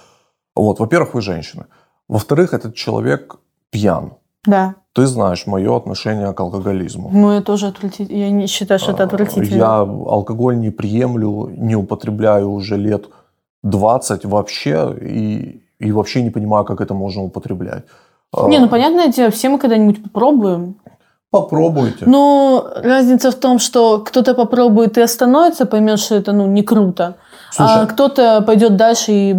Вот, 0.54 0.78
во-первых, 0.80 1.14
вы 1.14 1.20
женщины. 1.20 1.64
Во-вторых, 2.08 2.54
этот 2.54 2.74
человек 2.74 3.36
пьян. 3.70 4.12
да. 4.46 4.74
Ты 4.92 5.04
знаешь 5.06 5.46
мое 5.46 5.76
отношение 5.76 6.32
к 6.32 6.40
алкоголизму. 6.40 7.10
Ну, 7.12 7.30
я 7.32 7.42
тоже 7.42 7.66
отвратительно. 7.66 8.16
Я 8.16 8.30
не 8.30 8.46
считаю, 8.46 8.80
что 8.80 8.92
это 8.92 9.02
А, 9.02 9.06
отвратительно. 9.06 9.54
Я 9.56 9.76
алкоголь 9.80 10.56
не 10.58 10.70
приемлю, 10.70 11.50
не 11.54 11.76
употребляю 11.76 12.50
уже 12.50 12.78
лет 12.78 13.04
20 13.70 14.24
вообще, 14.24 14.96
и, 15.00 15.62
и 15.78 15.92
вообще 15.92 16.22
не 16.22 16.30
понимаю, 16.30 16.64
как 16.64 16.80
это 16.80 16.94
можно 16.94 17.22
употреблять. 17.22 17.84
А, 18.32 18.48
Не, 18.48 18.58
ну, 18.58 18.68
понятное 18.68 19.08
дело, 19.08 19.30
все 19.30 19.48
мы 19.48 19.58
когда-нибудь 19.58 20.02
попробуем. 20.02 20.76
Попробуйте. 21.30 22.06
Но 22.06 22.66
разница 22.76 23.30
в 23.30 23.34
том, 23.34 23.58
что 23.58 23.98
кто-то 23.98 24.34
попробует 24.34 24.96
и 24.98 25.00
остановится, 25.02 25.66
поймет, 25.66 25.98
что 25.98 26.14
это, 26.14 26.32
ну, 26.32 26.46
не 26.46 26.62
круто. 26.62 27.16
Слушай, 27.52 27.82
а 27.82 27.86
кто-то 27.86 28.42
пойдет 28.46 28.76
дальше 28.76 29.12
и 29.12 29.32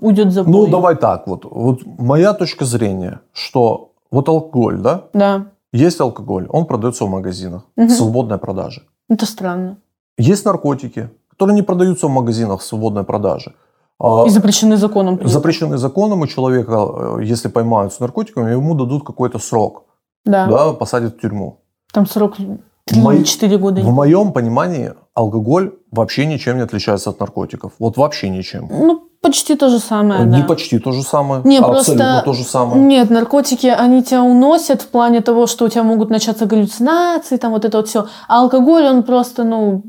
уйдет 0.00 0.32
за 0.32 0.44
ну 0.44 0.66
давай 0.66 0.96
так 0.96 1.26
вот. 1.26 1.44
Вот 1.44 1.80
моя 1.98 2.34
точка 2.34 2.64
зрения, 2.64 3.20
что 3.32 3.92
вот 4.10 4.28
алкоголь, 4.28 4.78
да, 4.78 5.02
Да. 5.12 5.46
есть 5.72 6.00
алкоголь, 6.00 6.46
он 6.50 6.66
продается 6.66 7.04
в 7.04 7.08
магазинах, 7.10 7.62
Мгм. 7.76 7.88
в 7.88 7.92
свободной 7.92 8.38
продаже. 8.38 8.82
Это 9.08 9.26
странно. 9.26 9.76
Есть 10.18 10.44
наркотики, 10.44 11.10
которые 11.38 11.54
не 11.54 11.62
продаются 11.62 12.06
в 12.08 12.10
магазинах 12.10 12.60
в 12.60 12.64
свободной 12.64 13.04
продаже. 13.04 13.52
А, 14.00 14.24
И 14.26 14.30
запрещены 14.30 14.76
законом. 14.76 15.16
при 15.18 15.28
запрещены 15.28 15.78
законом, 15.78 16.24
и 16.24 16.28
человека, 16.28 16.72
э, 17.18 17.24
если 17.32 17.48
поймают 17.48 17.92
с 17.92 18.00
наркотиками, 18.00 18.50
ему 18.52 18.74
дадут 18.74 19.04
какой-то 19.06 19.38
срок, 19.38 19.84
Да. 20.24 20.46
да, 20.46 20.72
посадят 20.72 21.14
в 21.14 21.20
тюрьму. 21.20 21.60
Там 21.92 22.06
срок 22.06 22.34
Мои- 22.96 23.18
3-4 23.18 23.58
года. 23.58 23.80
В 23.82 23.92
моем 23.94 24.32
понимании 24.32 24.92
алкоголь 25.14 25.70
вообще 25.92 26.26
ничем 26.26 26.56
не 26.56 26.62
отличается 26.64 27.10
от 27.10 27.20
наркотиков. 27.20 27.72
Вот 27.78 27.96
вообще 27.96 28.28
ничем. 28.30 28.68
Ну, 28.70 29.00
почти 29.22 29.54
то 29.56 29.68
же 29.68 29.78
самое, 29.78 30.24
Не 30.24 30.40
да. 30.42 30.46
почти 30.48 30.78
то 30.78 30.92
же 30.92 31.02
самое, 31.02 31.42
Не, 31.44 31.58
а 31.58 31.62
просто- 31.62 31.92
абсолютно 31.92 32.22
то 32.24 32.32
же 32.32 32.44
самое. 32.44 32.80
Нет, 32.82 33.10
наркотики, 33.10 33.66
они 33.66 34.02
тебя 34.02 34.22
уносят 34.22 34.82
в 34.82 34.88
плане 34.88 35.20
того, 35.20 35.46
что 35.46 35.64
у 35.64 35.68
тебя 35.68 35.82
могут 35.82 36.10
начаться 36.10 36.46
галлюцинации, 36.46 37.36
там 37.36 37.52
вот 37.52 37.64
это 37.64 37.76
вот 37.78 37.88
все. 37.88 38.06
А 38.28 38.40
алкоголь, 38.42 38.84
он 38.84 39.02
просто, 39.02 39.44
ну, 39.44 39.82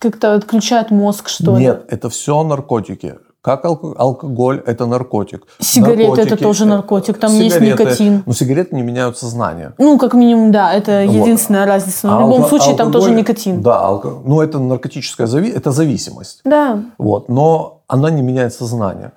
как-то 0.00 0.34
отключает 0.34 0.90
мозг, 0.90 1.28
что 1.28 1.56
ли. 1.56 1.64
Нет, 1.64 1.84
это 1.88 2.08
все 2.10 2.42
наркотики. 2.42 3.16
Как 3.40 3.64
алко- 3.64 3.94
алкоголь– 3.96 4.60
это 4.66 4.86
наркотик. 4.86 5.46
Сигареты 5.60 6.02
это 6.02 6.22
Наркотики- 6.30 6.42
тоже 6.42 6.64
наркотик, 6.66 7.18
там 7.18 7.32
есть 7.32 7.56
Сигареты- 7.56 7.84
никотин. 7.84 8.22
Но 8.26 8.32
сигареты 8.32 8.74
не 8.74 8.82
меняют 8.82 9.16
сознание. 9.18 9.72
Ну, 9.78 9.98
как 9.98 10.14
минимум, 10.14 10.50
да, 10.50 10.72
это 10.74 11.04
Вот. 11.06 11.14
единственная 11.14 11.64
разница. 11.64 12.08
Но 12.08 12.12
А 12.12 12.16
в 12.16 12.20
любом 12.22 12.42
алко- 12.42 12.48
случае 12.48 12.74
там 12.76 12.90
тоже 12.90 13.06
алкоголь- 13.06 13.20
никотин. 13.20 13.62
Да, 13.62 13.82
алко- 13.88 14.20
ну 14.24 14.40
это 14.40 14.58
наркотическая 14.58 15.28
зави... 15.28 15.48
это 15.50 15.70
зависимость. 15.70 16.40
Да. 16.44 16.82
Вот, 16.98 17.28
но 17.28 17.82
она 17.86 18.10
не 18.10 18.20
меняет 18.22 18.52
сознание. 18.52 19.12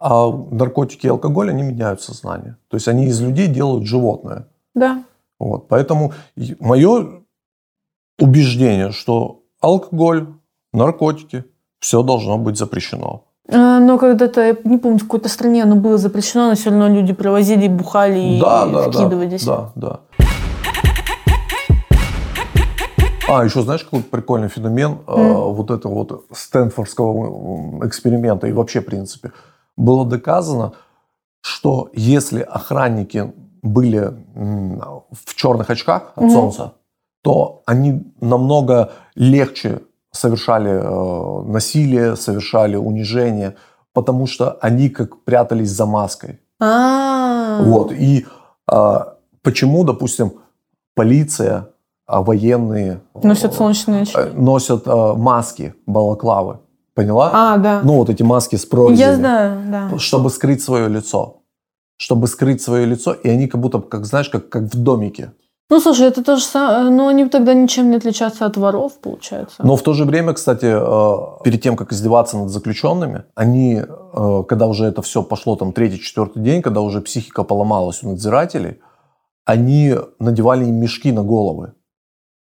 А 0.00 0.28
наркотики 0.50 1.06
и 1.06 1.10
алкоголь, 1.10 1.48
они 1.50 1.62
меняют 1.62 2.02
сознание. 2.02 2.56
То 2.68 2.76
есть 2.76 2.88
они 2.88 3.06
из 3.06 3.20
людей 3.20 3.46
делают 3.46 3.84
животное. 3.86 4.48
да. 4.74 5.04
Вот, 5.40 5.68
поэтому 5.68 6.12
мое 6.58 7.06
убеждение, 8.20 8.90
что 8.90 9.37
алкоголь, 9.60 10.26
наркотики, 10.72 11.44
все 11.80 12.02
должно 12.02 12.38
быть 12.38 12.56
запрещено. 12.58 13.24
А, 13.50 13.78
Но 13.80 13.98
когда-то, 13.98 14.40
я 14.40 14.56
не 14.64 14.78
помню, 14.78 14.98
в 14.98 15.02
какой-то 15.02 15.28
стране 15.28 15.62
оно 15.62 15.76
было 15.76 15.98
запрещено, 15.98 16.48
но 16.48 16.54
все 16.54 16.70
равно 16.70 16.88
люди 16.88 17.12
привозили, 17.12 17.68
бухали 17.68 18.18
и 18.18 18.40
да, 18.40 18.66
да, 18.66 18.84
да, 18.88 18.90
вкидывались. 18.90 19.44
да, 19.44 19.72
да. 19.74 20.00
А, 23.30 23.44
еще 23.44 23.60
знаешь, 23.60 23.84
какой 23.84 24.00
прикольный 24.02 24.48
феномен 24.48 24.98
э, 25.06 25.12
М. 25.14 25.52
вот 25.52 25.70
этого 25.70 25.94
вот 25.94 26.24
Стэнфордского 26.32 27.86
эксперимента 27.86 28.46
и 28.46 28.52
вообще, 28.52 28.80
в 28.80 28.86
принципе, 28.86 29.32
было 29.76 30.06
доказано, 30.06 30.72
что 31.42 31.90
если 31.92 32.40
охранники 32.40 33.30
были 33.62 34.14
в 34.34 35.34
черных 35.34 35.68
очках 35.68 36.12
от 36.16 36.24
Мгм. 36.24 36.30
солнца, 36.32 36.72
то 37.28 37.62
они 37.66 38.10
намного 38.22 38.92
легче 39.14 39.82
совершали 40.12 40.70
э, 40.70 41.42
насилие, 41.52 42.16
совершали 42.16 42.76
унижение, 42.76 43.56
потому 43.92 44.26
что 44.26 44.56
они 44.62 44.88
как 44.88 45.24
прятались 45.24 45.68
за 45.68 45.84
маской. 45.84 46.40
А, 46.58 47.60
Вот. 47.64 47.92
И 47.92 48.26
а, 48.66 49.16
почему, 49.42 49.84
допустим, 49.84 50.32
полиция, 50.94 51.68
а, 52.06 52.22
военные 52.22 53.02
Носят 53.22 53.52
э, 53.52 53.56
солнечные 53.56 54.02
очки. 54.02 54.16
э, 54.18 54.32
носят 54.32 54.84
а, 54.86 55.12
маски, 55.14 55.74
балаклавы. 55.86 56.60
Поняла? 56.94 57.30
А, 57.34 57.58
да. 57.58 57.82
Ну, 57.84 57.96
вот 57.96 58.08
эти 58.08 58.22
маски 58.22 58.56
с 58.56 58.64
прорезями. 58.64 59.06
Я 59.06 59.16
знаю, 59.16 59.70
да. 59.70 59.98
Чтобы 59.98 60.30
скрыть 60.30 60.62
свое 60.62 60.88
лицо. 60.88 61.42
Чтобы 61.98 62.26
скрыть 62.26 62.62
свое 62.62 62.86
лицо, 62.86 63.12
и 63.12 63.28
они 63.28 63.48
как 63.48 63.60
будто, 63.60 63.80
как 63.80 64.06
знаешь, 64.06 64.30
как, 64.30 64.48
как 64.48 64.62
в 64.62 64.82
домике. 64.82 65.32
Ну, 65.70 65.80
слушай, 65.80 66.06
это 66.06 66.24
то 66.24 66.36
же 66.36 66.42
самое, 66.42 66.90
но 66.90 67.08
они 67.08 67.28
тогда 67.28 67.52
ничем 67.52 67.90
не 67.90 67.96
отличаются 67.96 68.46
от 68.46 68.56
воров, 68.56 68.98
получается. 69.00 69.56
Но 69.62 69.76
в 69.76 69.82
то 69.82 69.92
же 69.92 70.06
время, 70.06 70.32
кстати, 70.32 70.64
э, 70.64 71.42
перед 71.44 71.60
тем, 71.60 71.76
как 71.76 71.92
издеваться 71.92 72.38
над 72.38 72.48
заключенными, 72.48 73.24
они, 73.34 73.82
э, 73.82 74.42
когда 74.48 74.66
уже 74.66 74.86
это 74.86 75.02
все 75.02 75.22
пошло, 75.22 75.56
там, 75.56 75.72
третий, 75.72 76.00
четвертый 76.00 76.42
день, 76.42 76.62
когда 76.62 76.80
уже 76.80 77.02
психика 77.02 77.44
поломалась 77.44 78.02
у 78.02 78.08
надзирателей, 78.08 78.78
они 79.44 79.94
надевали 80.18 80.64
им 80.64 80.76
мешки 80.76 81.12
на 81.12 81.22
головы. 81.22 81.74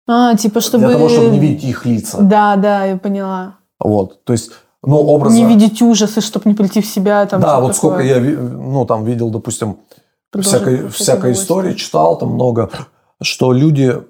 А, 0.08 0.36
типа, 0.36 0.62
чтобы... 0.62 0.86
Для 0.86 0.94
того, 0.94 1.10
чтобы 1.10 1.30
не 1.32 1.40
видеть 1.40 1.64
их 1.64 1.86
лица. 1.88 2.20
Да, 2.22 2.56
да, 2.58 2.86
я 2.86 2.98
поняла. 2.98 3.56
Вот. 3.80 4.24
То 4.24 4.34
есть, 4.34 4.52
ну, 4.84 4.98
образно... 4.98 5.36
Не 5.36 5.46
видеть 5.46 5.82
ужасы, 5.82 6.22
чтобы 6.22 6.48
не 6.48 6.54
прийти 6.54 6.80
в 6.80 6.86
себя. 6.86 7.26
Там, 7.26 7.42
да, 7.42 7.60
вот 7.60 7.76
сколько 7.76 7.98
такое. 7.98 8.14
я, 8.14 8.20
ви- 8.20 8.38
ну, 8.38 8.86
там 8.86 9.04
видел, 9.04 9.32
допустим, 9.32 9.78
Продолжай 10.32 10.60
всякой, 10.60 10.90
всякой 10.90 11.32
истории, 11.32 11.74
читал 11.74 12.20
там 12.20 12.30
много, 12.30 12.70
что 13.26 13.52
люди 13.54 14.02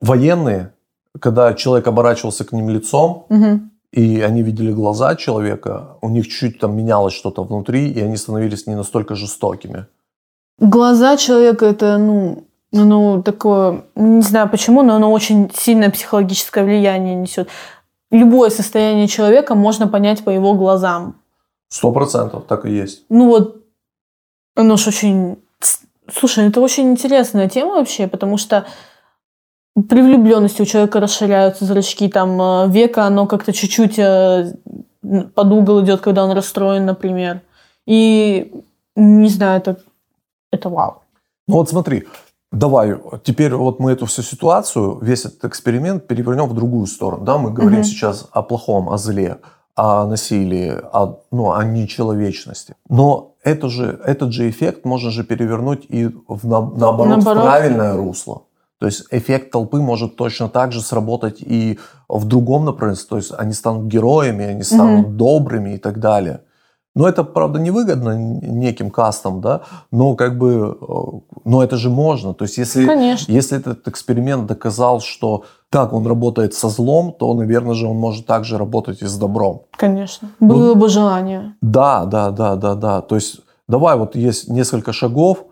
военные, 0.00 0.72
когда 1.20 1.54
человек 1.54 1.86
оборачивался 1.88 2.44
к 2.44 2.52
ним 2.52 2.68
лицом, 2.68 3.26
Мгм. 3.28 3.70
и 3.92 4.20
они 4.20 4.42
видели 4.42 4.72
глаза 4.72 5.16
человека, 5.16 5.96
у 6.02 6.08
них 6.08 6.28
чуть 6.28 6.58
там 6.58 6.76
менялось 6.76 7.14
что-то 7.14 7.42
внутри, 7.44 7.88
и 7.90 8.00
они 8.00 8.16
становились 8.16 8.66
не 8.66 8.74
настолько 8.76 9.14
жестокими. 9.14 9.86
Глаза 10.58 11.16
человека 11.16 11.66
это, 11.66 11.98
ну, 11.98 12.44
ну, 12.72 13.22
такое, 13.22 13.84
не 13.94 14.22
знаю 14.22 14.48
почему, 14.50 14.82
но 14.82 14.96
оно 14.96 15.12
очень 15.12 15.50
сильное 15.54 15.90
психологическое 15.90 16.64
влияние 16.64 17.14
несет. 17.14 17.48
Любое 18.10 18.50
состояние 18.50 19.08
человека 19.08 19.54
можно 19.54 19.88
понять 19.88 20.24
по 20.24 20.30
его 20.30 20.54
глазам. 20.54 21.14
Сто 21.68 21.92
процентов 21.92 22.44
так 22.46 22.64
и 22.66 22.70
есть. 22.70 23.04
Ну 23.08 23.28
вот, 23.28 23.62
оно 24.54 24.76
ж 24.76 24.88
очень... 24.88 25.36
Слушай, 26.12 26.48
это 26.48 26.60
очень 26.60 26.90
интересная 26.90 27.48
тема 27.48 27.74
вообще, 27.74 28.06
потому 28.06 28.36
что 28.36 28.66
при 29.88 30.00
влюбленности 30.00 30.62
у 30.62 30.64
человека 30.64 31.00
расширяются 31.00 31.64
зрачки, 31.64 32.08
там 32.08 32.40
э, 32.40 32.68
века, 32.68 33.04
оно 33.04 33.26
как-то 33.26 33.52
чуть-чуть 33.52 33.98
э, 33.98 34.54
под 35.02 35.52
угол 35.52 35.84
идет, 35.84 36.00
когда 36.00 36.24
он 36.24 36.32
расстроен, 36.32 36.86
например. 36.86 37.42
И 37.86 38.52
не 38.94 39.28
знаю, 39.28 39.58
это, 39.58 39.76
это 40.50 40.68
вау. 40.68 41.02
Ну 41.46 41.56
вот 41.56 41.68
смотри, 41.68 42.06
давай, 42.50 42.96
теперь 43.22 43.54
вот 43.54 43.78
мы 43.78 43.92
эту 43.92 44.06
всю 44.06 44.22
ситуацию, 44.22 44.98
весь 45.02 45.24
этот 45.26 45.44
эксперимент 45.44 46.06
перевернем 46.06 46.46
в 46.46 46.54
другую 46.54 46.86
сторону. 46.86 47.24
Да, 47.24 47.36
мы 47.38 47.50
говорим 47.52 47.80
Мгм. 47.80 47.84
сейчас 47.84 48.26
о 48.32 48.42
плохом, 48.42 48.88
о 48.88 48.96
зле, 48.96 49.38
о 49.74 50.06
насилии, 50.06 50.72
о, 50.92 51.20
ну, 51.30 51.52
о 51.52 51.62
нечеловечности. 51.64 52.76
Но 52.88 53.35
это 53.46 53.68
же, 53.68 54.00
этот 54.04 54.32
же 54.32 54.50
эффект 54.50 54.84
можно 54.84 55.10
же 55.10 55.22
перевернуть 55.22 55.86
и 55.88 56.06
в, 56.28 56.46
на- 56.48 56.60
наоборот, 56.60 57.16
Наоборот. 57.18 57.42
в 57.42 57.46
правильное 57.46 57.96
русло. 57.96 58.42
То 58.80 58.86
есть 58.86 59.04
эффект 59.12 59.52
толпы 59.52 59.80
может 59.80 60.16
точно 60.16 60.48
так 60.48 60.72
же 60.72 60.80
сработать 60.80 61.40
и 61.40 61.78
в 62.08 62.24
другом 62.24 62.64
направлении. 62.64 63.02
То 63.08 63.16
есть 63.16 63.32
они 63.38 63.52
станут 63.52 63.86
героями, 63.86 64.44
они 64.44 64.62
станут 64.64 65.16
добрыми 65.16 65.74
и 65.74 65.78
так 65.78 66.00
далее. 66.00 66.40
Но 66.96 67.06
это, 67.08 67.24
правда, 67.24 67.60
невыгодно 67.60 68.16
неким 68.16 68.90
кастам, 68.90 69.40
да, 69.40 69.60
но 69.92 70.14
как 70.16 70.38
бы, 70.38 70.76
э, 70.80 70.94
но 71.44 71.62
это 71.62 71.76
же 71.76 71.90
можно. 71.90 72.32
То 72.34 72.44
есть 72.44 72.58
если, 72.58 72.86
Конечно. 72.86 73.30
если 73.32 73.58
этот 73.58 73.86
эксперимент 73.86 74.46
доказал, 74.46 75.00
что 75.00 75.44
как 75.70 75.92
он 75.92 76.06
работает 76.06 76.54
со 76.54 76.68
злом, 76.68 77.12
то, 77.12 77.34
наверное 77.34 77.74
же, 77.74 77.86
он 77.86 77.96
может 77.96 78.26
также 78.26 78.56
работать 78.58 79.02
и 79.02 79.06
с 79.06 79.16
добром. 79.18 79.62
Конечно. 79.76 80.30
Ну, 80.40 80.48
Было 80.48 80.74
бы 80.74 80.88
желание. 80.88 81.54
Да, 81.60 82.04
да, 82.04 82.30
да, 82.30 82.56
да, 82.56 82.74
да. 82.74 83.00
То 83.02 83.16
есть 83.16 83.40
давай, 83.68 83.96
вот 83.96 84.14
есть 84.16 84.48
несколько 84.48 84.92
шагов, 84.92 85.44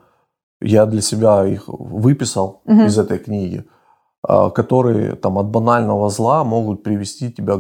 я 0.61 0.87
для 0.87 1.03
себя 1.03 1.45
их 1.45 1.65
выписал 1.67 2.63
Мгм. 2.65 2.87
из 2.87 2.99
этой 2.99 3.19
книги, 3.19 3.65
а, 4.23 4.51
которые 4.51 5.17
там 5.17 5.37
от 5.39 5.47
банального 5.47 6.09
зла 6.11 6.45
могут 6.45 6.83
привести 6.83 7.31
тебя 7.33 7.59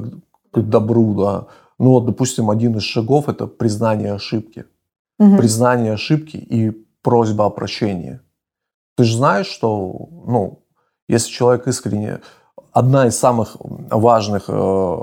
к, 0.53 0.61
добру, 0.61 1.15
да. 1.15 1.47
Ну 1.79 1.91
вот, 1.91 2.07
допустим, 2.07 2.51
один 2.51 2.77
из 2.77 2.83
шагов– 2.85 3.29
это 3.29 3.47
признание 3.47 4.15
ошибки. 4.15 4.65
Мгм. 5.19 5.37
Признание 5.39 5.93
ошибки 5.95 6.37
и 6.37 6.71
просьба 7.03 7.47
о 7.47 7.51
прощении. 7.51 8.21
Ты 8.97 9.05
же 9.05 9.17
знаешь, 9.17 9.47
что, 9.49 10.09
ну, 10.27 10.63
если 11.09 11.31
человек 11.31 11.67
искренне... 11.67 12.21
Одна 12.75 13.07
из 13.07 13.19
самых 13.19 13.57
важных 13.61 14.45
э, 14.49 14.97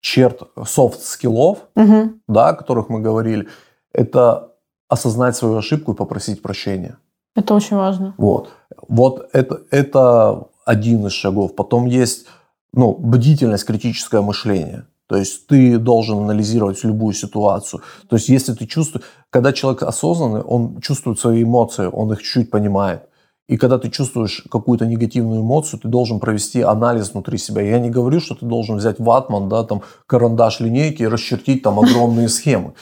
черт 0.00 0.42
софт-скиллов, 0.64 1.58
Мгм. 1.76 2.22
да, 2.26 2.48
о 2.48 2.54
которых 2.54 2.88
мы 2.88 3.00
говорили, 3.00 3.48
это 3.92 4.52
осознать 4.88 5.36
свою 5.36 5.56
ошибку 5.56 5.92
и 5.92 5.96
попросить 5.96 6.42
прощения. 6.42 6.96
Это 7.36 7.54
очень 7.54 7.76
важно. 7.76 8.14
Вот. 8.18 8.50
Вот 8.88 9.28
это, 9.32 9.60
это 9.70 10.46
один 10.64 11.06
из 11.06 11.12
шагов. 11.12 11.54
Потом 11.54 11.86
есть 11.86 12.26
ну, 12.72 12.92
бдительность, 12.92 13.64
критическое 13.64 14.22
мышление. 14.22 14.86
То 15.06 15.16
есть 15.16 15.46
ты 15.46 15.78
должен 15.78 16.18
анализировать 16.18 16.82
любую 16.84 17.12
ситуацию. 17.12 17.82
То 18.08 18.16
есть 18.16 18.28
если 18.28 18.54
ты 18.54 18.66
чувствуешь... 18.66 19.04
Когда 19.30 19.52
человек 19.52 19.82
осознанный, 19.82 20.40
он 20.40 20.80
чувствует 20.80 21.18
свои 21.18 21.42
эмоции, 21.42 21.86
он 21.92 22.12
их 22.12 22.22
чуть 22.22 22.50
понимает. 22.50 23.08
И 23.52 23.58
когда 23.58 23.76
ты 23.76 23.90
чувствуешь 23.90 24.44
какую-то 24.50 24.86
негативную 24.86 25.42
эмоцию, 25.42 25.78
ты 25.78 25.86
должен 25.86 26.20
провести 26.20 26.62
анализ 26.62 27.12
внутри 27.12 27.36
себя. 27.36 27.60
Я 27.60 27.80
не 27.80 27.90
говорю, 27.90 28.18
что 28.18 28.34
ты 28.34 28.46
должен 28.46 28.76
взять 28.76 28.98
ватман, 28.98 29.50
да, 29.50 29.62
там, 29.62 29.82
карандаш, 30.06 30.60
линейки 30.60 31.02
и 31.02 31.06
расчертить 31.06 31.62
там 31.62 31.78
огромные 31.78 32.30
схемы. 32.30 32.72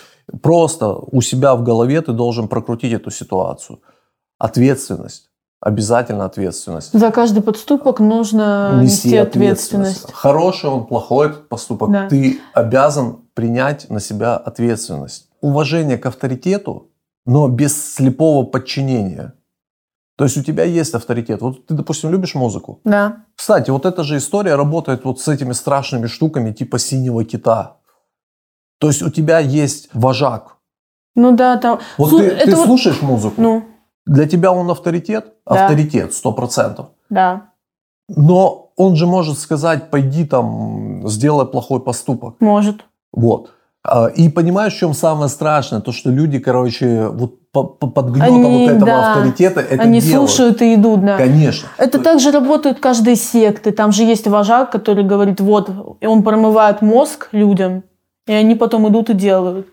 Просто 0.42 0.94
у 0.94 1.20
себя 1.22 1.56
в 1.56 1.64
голове 1.64 2.00
ты 2.02 2.12
должен 2.12 2.46
прокрутить 2.46 2.92
эту 2.92 3.10
ситуацию. 3.10 3.80
Ответственность. 4.38 5.30
Обязательно 5.60 6.24
ответственность. 6.24 6.92
За 6.92 7.10
каждый 7.10 7.42
подступок 7.42 7.98
нужно 7.98 8.80
нести, 8.80 9.16
ответственность. 9.16 10.12
Хороший 10.12 10.70
он, 10.70 10.86
плохой 10.86 11.30
поступок. 11.30 11.90
Да. 11.90 12.08
Ты 12.08 12.38
обязан 12.54 13.16
принять 13.34 13.90
на 13.90 13.98
себя 13.98 14.36
ответственность. 14.36 15.26
Уважение 15.40 15.98
к 15.98 16.06
авторитету, 16.06 16.92
но 17.26 17.48
без 17.48 17.94
слепого 17.94 18.46
подчинения. 18.46 19.34
То 20.20 20.24
есть 20.24 20.36
у 20.36 20.42
тебя 20.42 20.64
есть 20.64 20.94
авторитет. 20.94 21.40
Вот 21.40 21.64
ты, 21.64 21.72
допустим, 21.72 22.10
любишь 22.10 22.34
музыку. 22.34 22.80
Да. 22.84 23.24
Кстати, 23.34 23.70
вот 23.70 23.86
эта 23.86 24.04
же 24.04 24.18
история 24.18 24.54
работает 24.54 25.02
вот 25.06 25.18
с 25.18 25.26
этими 25.28 25.52
страшными 25.54 26.08
штуками 26.08 26.52
типа 26.52 26.78
синего 26.78 27.24
кита. 27.24 27.78
То 28.80 28.88
есть 28.88 29.00
у 29.00 29.08
тебя 29.08 29.38
есть 29.38 29.88
вожак. 29.94 30.58
Ну 31.14 31.34
да, 31.34 31.56
там... 31.56 31.80
Вот 31.96 32.12
Слу- 32.12 32.18
ты, 32.18 32.24
это 32.26 32.50
ты 32.50 32.54
вот- 32.54 32.66
слушаешь 32.66 33.00
музыку. 33.00 33.40
Ну, 33.40 33.64
Для 34.04 34.28
тебя 34.28 34.52
он 34.52 34.70
авторитет? 34.70 35.32
Да. 35.46 35.64
Авторитет, 35.64 36.12
сто 36.12 36.32
процентов. 36.32 36.88
да, 37.08 37.52
Но 38.06 38.72
он 38.76 38.96
же 38.96 39.06
может 39.06 39.38
сказать, 39.38 39.88
пойди 39.88 40.26
там, 40.26 41.08
сделай 41.08 41.46
плохой 41.46 41.80
поступок. 41.80 42.34
может. 42.40 42.84
Вот. 43.10 43.54
А, 43.82 44.08
И 44.08 44.28
понимаешь, 44.28 44.74
в 44.74 44.78
чем 44.78 44.94
самое 44.94 45.28
страшное? 45.28 45.80
То, 45.80 45.92
что 45.92 46.10
люди, 46.10 46.38
короче, 46.38 47.08
вот 47.08 47.50
по- 47.50 47.64
по- 47.64 47.88
под 47.88 48.10
гнетом 48.10 48.34
Они, 48.36 48.66
вот 48.66 48.70
этого 48.76 48.86
да, 48.86 49.12
авторитета 49.12 49.60
это 49.60 49.82
Они 49.82 50.00
делают. 50.00 50.30
слушают 50.30 50.62
и 50.62 50.74
идут, 50.74 51.04
да. 51.04 51.16
Конечно. 51.16 51.68
Это 51.78 51.98
То- 51.98 52.04
также 52.04 52.30
работают 52.30 52.78
каждой 52.80 53.16
секты. 53.16 53.72
Там 53.72 53.92
же 53.92 54.04
есть 54.04 54.26
вожак, 54.26 54.70
который 54.70 55.02
говорит, 55.04 55.40
вот, 55.40 55.70
и 56.00 56.06
он 56.06 56.22
промывает 56.22 56.82
мозг 56.82 57.28
людям, 57.32 57.82
и 58.26 58.32
они 58.32 58.54
потом 58.54 58.86
идут 58.88 59.10
и 59.10 59.14
делают. 59.14 59.66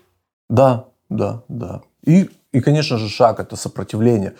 Да, 0.48 0.86
да, 1.10 1.42
да. 1.48 1.82
И, 2.06 2.30
и, 2.52 2.60
конечно 2.60 2.96
же, 2.98 3.08
шаг– 3.08 3.38
это 3.40 3.56
сопротивление. 3.56 4.32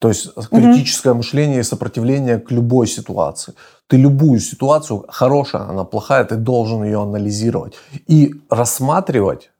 То 0.00 0.08
есть 0.08 0.34
критическое 0.50 1.14
мышление 1.14 1.60
и 1.60 1.62
сопротивление 1.62 2.38
к 2.40 2.50
любой 2.50 2.88
ситуации. 2.88 3.54
Ты 3.88 3.96
любую 3.98 4.40
ситуацию, 4.40 5.04
хорошая 5.08 5.62
она, 5.62 5.84
плохая, 5.84 6.24
ты 6.24 6.36
должен 6.36 6.82
ее 6.84 7.02
анализировать. 7.02 7.74
И 8.06 8.34
рассматривать 8.48 9.50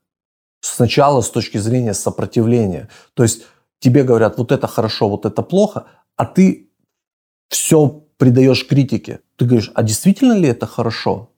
сначала 0.61 1.21
с 1.21 1.31
точки 1.31 1.59
зрения 1.59 1.95
сопротивления. 1.95 2.89
То 3.15 3.23
есть 3.25 3.43
тебе 3.81 4.05
говорят, 4.05 4.39
вот 4.39 4.53
это 4.53 4.67
хорошо, 4.67 5.09
вот 5.09 5.27
это 5.27 5.43
плохо, 5.43 5.85
а 6.17 6.25
ты 6.25 6.71
все 7.49 8.03
придаешь 8.17 8.67
критике. 8.67 9.21
Ты 9.37 9.45
говоришь, 9.45 9.71
а 9.75 9.83
действительно 9.83 10.33
ли 10.33 10.49
это 10.49 10.67
хорошо? 10.67 11.29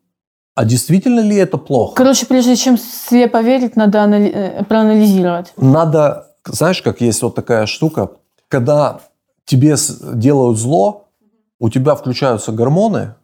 А 0.54 0.64
действительно 0.64 1.20
ли 1.20 1.36
это 1.36 1.58
плохо? 1.58 1.94
Короче, 1.96 2.26
прежде 2.26 2.54
чем 2.54 2.78
слепо 2.78 3.40
верить, 3.42 3.74
надо 3.74 3.98
анали- 4.04 4.30
э, 4.32 4.64
проанализировать. 4.64 5.52
надо, 5.56 6.36
знаешь, 6.44 6.80
как 6.82 7.00
есть 7.00 7.22
вот 7.22 7.34
такая 7.34 7.66
штука, 7.66 8.10
когда 8.48 9.00
тебе 9.46 9.74
делают 10.14 10.58
зло, 10.58 11.03
у 11.64 11.70
тебя 11.70 11.94
включаются 11.94 12.52
гормоны. 12.52 13.14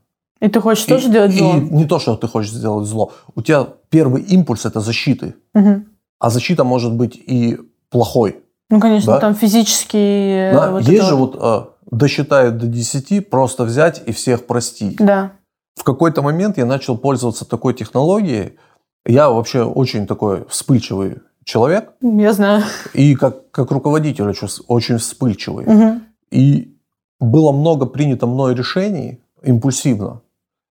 И 0.41 0.49
ты 0.49 0.61
хочешь 0.63 0.87
и- 0.87 0.89
тоже 0.89 1.11
делать 1.11 1.35
и 1.35 1.39
зло? 1.39 1.53
не 1.57 1.85
то, 1.85 1.99
что 1.99 2.17
ты 2.17 2.27
хочешь 2.27 2.53
сделать 2.53 2.87
зло. 2.87 3.13
У 3.35 3.43
тебя 3.43 3.67
первый 3.91 4.23
импульс 4.23 4.65
это 4.65 4.81
защиты. 4.81 5.35
Мгм. 5.53 5.85
А 6.19 6.31
защита 6.31 6.65
может 6.65 6.95
быть 6.95 7.17
и 7.17 7.59
плохой. 7.91 8.37
Ну, 8.71 8.81
конечно, 8.81 9.13
Да. 9.13 9.21
там 9.21 9.35
физические... 9.35 10.55
Да, 10.55 10.71
вот 10.71 10.83
есть 10.85 11.05
же 11.05 11.17
вот. 11.17 11.35
вот 11.37 11.77
э, 11.91 11.97
досчитают 11.97 12.57
до 12.57 12.67
10, 12.67 13.29
просто 13.29 13.65
взять 13.65 14.03
и 14.07 14.13
всех 14.13 14.47
простить. 14.47 14.97
Да. 14.97 15.33
В 15.77 15.85
какой-то 15.85 16.23
момент 16.23 16.57
я 16.57 16.65
начал 16.65 16.97
пользоваться 16.97 17.45
такой 17.45 17.75
технологией. 17.75 18.57
Я 19.05 19.29
вообще 19.29 19.65
очень 19.65 20.07
такой 20.07 20.47
вспыльчивый 20.49 21.19
человек. 21.45 21.93
Я 22.01 22.33
знаю. 22.33 22.63
И 22.95 23.15
как, 23.17 23.51
как 23.51 23.71
руководитель 23.71 24.29
очень, 24.31 24.49
очень 24.67 24.97
вспыльчивый. 24.97 25.67
Мгм. 25.67 26.03
И 26.31 26.75
было 27.21 27.53
много 27.53 27.87
принято 27.87 28.27
мной 28.27 28.55
решений 28.55 29.21
импульсивно. 29.43 30.21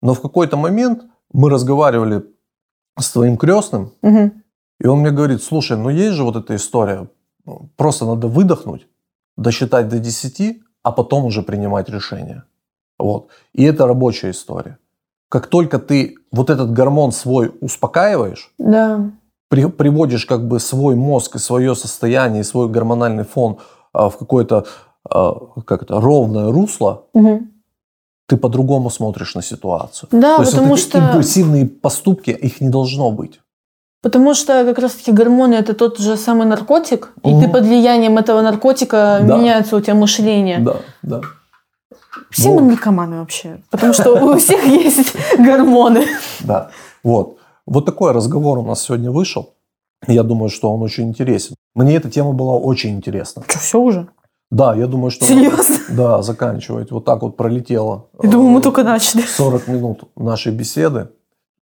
Но 0.01 0.13
в 0.13 0.21
какой-то 0.21 0.57
момент 0.57 1.03
мы 1.31 1.49
разговаривали 1.49 2.23
с 2.99 3.11
твоим 3.11 3.37
крестным, 3.37 3.91
Мгм. 4.01 4.43
и 4.79 4.87
он 4.87 4.99
мне 4.99 5.11
говорит, 5.11 5.41
слушай, 5.41 5.77
ну 5.77 5.89
есть 5.89 6.15
же 6.15 6.23
вот 6.23 6.35
эта 6.35 6.55
история, 6.55 7.07
ну, 7.45 7.69
просто 7.77 8.05
надо 8.05 8.27
выдохнуть, 8.27 8.87
досчитать 9.37 9.87
до 9.89 9.99
10, 9.99 10.61
а 10.83 10.91
потом 10.91 11.25
уже 11.25 11.41
принимать 11.41 11.89
решение. 11.89 12.43
Вот. 12.99 13.29
И 13.53 13.63
это 13.63 13.87
рабочая 13.87 14.31
история. 14.31 14.77
Как 15.29 15.47
только 15.47 15.79
ты 15.79 16.15
вот 16.31 16.49
этот 16.49 16.71
гормон 16.73 17.11
свой 17.11 17.51
успокаиваешь, 17.61 18.53
Да. 18.59 19.09
при- 19.49 19.65
приводишь 19.69 20.25
как 20.25 20.47
бы 20.47 20.59
свой 20.59 20.95
мозг 20.95 21.35
и 21.35 21.39
свое 21.39 21.73
состояние, 21.75 22.41
и 22.41 22.45
свой 22.45 22.69
гормональный 22.69 23.23
фон 23.23 23.57
а, 23.93 24.09
в 24.09 24.17
какое-то 24.17 24.65
как 25.09 25.83
это, 25.83 25.99
ровное 26.01 26.51
русло, 26.51 27.03
Мгм. 27.13 27.51
ты 28.27 28.37
по-другому 28.37 28.89
смотришь 28.89 29.35
на 29.35 29.41
ситуацию. 29.41 30.09
Да, 30.11 30.35
То 30.37 30.41
есть 30.43 30.51
потому 30.53 30.69
вот 30.71 30.79
эти 30.79 30.87
что... 30.89 30.97
импульсивные 30.97 31.65
поступки, 31.65 32.31
их 32.31 32.61
не 32.61 32.69
должно 32.69 33.11
быть. 33.11 33.39
Потому 34.01 34.33
что 34.33 34.65
как 34.65 34.79
раз-таки 34.79 35.11
гормоны 35.11 35.53
это 35.55 35.73
тот 35.73 35.97
же 35.97 36.17
самый 36.17 36.45
наркотик, 36.45 37.13
и 37.23 37.29
Мгм. 37.29 37.41
ты 37.41 37.49
под 37.49 37.63
влиянием 37.65 38.17
этого 38.17 38.41
наркотика 38.41 39.19
Да. 39.21 39.37
меняется 39.37 39.75
у 39.77 39.81
тебя 39.81 39.95
мышление. 39.95 40.59
Да, 40.59 40.75
да. 41.01 41.21
Все 42.29 42.49
Вот. 42.49 42.61
мы 42.61 42.67
наркоманы 42.71 43.19
вообще. 43.19 43.61
Потому 43.71 43.93
что 43.93 44.11
у 44.13 44.33
всех 44.37 44.65
есть 44.65 45.15
гормоны. 45.37 46.05
Да. 46.41 46.69
Вот. 47.03 47.37
Вот 47.65 47.85
такой 47.85 48.11
разговор 48.11 48.57
у 48.57 48.63
нас 48.63 48.81
сегодня 48.81 49.09
вышел. 49.11 49.53
Я 50.07 50.23
думаю, 50.23 50.49
что 50.49 50.73
он 50.73 50.81
очень 50.81 51.07
интересен. 51.07 51.55
Мне 51.75 51.95
эта 51.95 52.09
тема 52.09 52.33
была 52.33 52.55
очень 52.57 52.89
интересна. 52.95 53.43
Что, 53.47 53.59
все 53.59 53.79
уже? 53.79 54.07
Да, 54.53 54.75
я 54.75 54.85
думаю, 54.85 55.09
что... 55.09 55.25
Серьезно? 55.25 55.77
Да, 55.89 56.21
заканчивать. 56.21 56.91
Вот 56.91 57.05
так 57.05 57.23
вот 57.23 57.35
пролетело. 57.35 58.09
Я 58.21 58.29
думаю, 58.29 58.49
мы 58.49 58.59
э, 58.59 58.61
только 58.61 58.83
начали. 58.83 59.21
40 59.21 59.67
минут 59.67 60.03
нашей 60.15 60.51
беседы. 60.51 61.09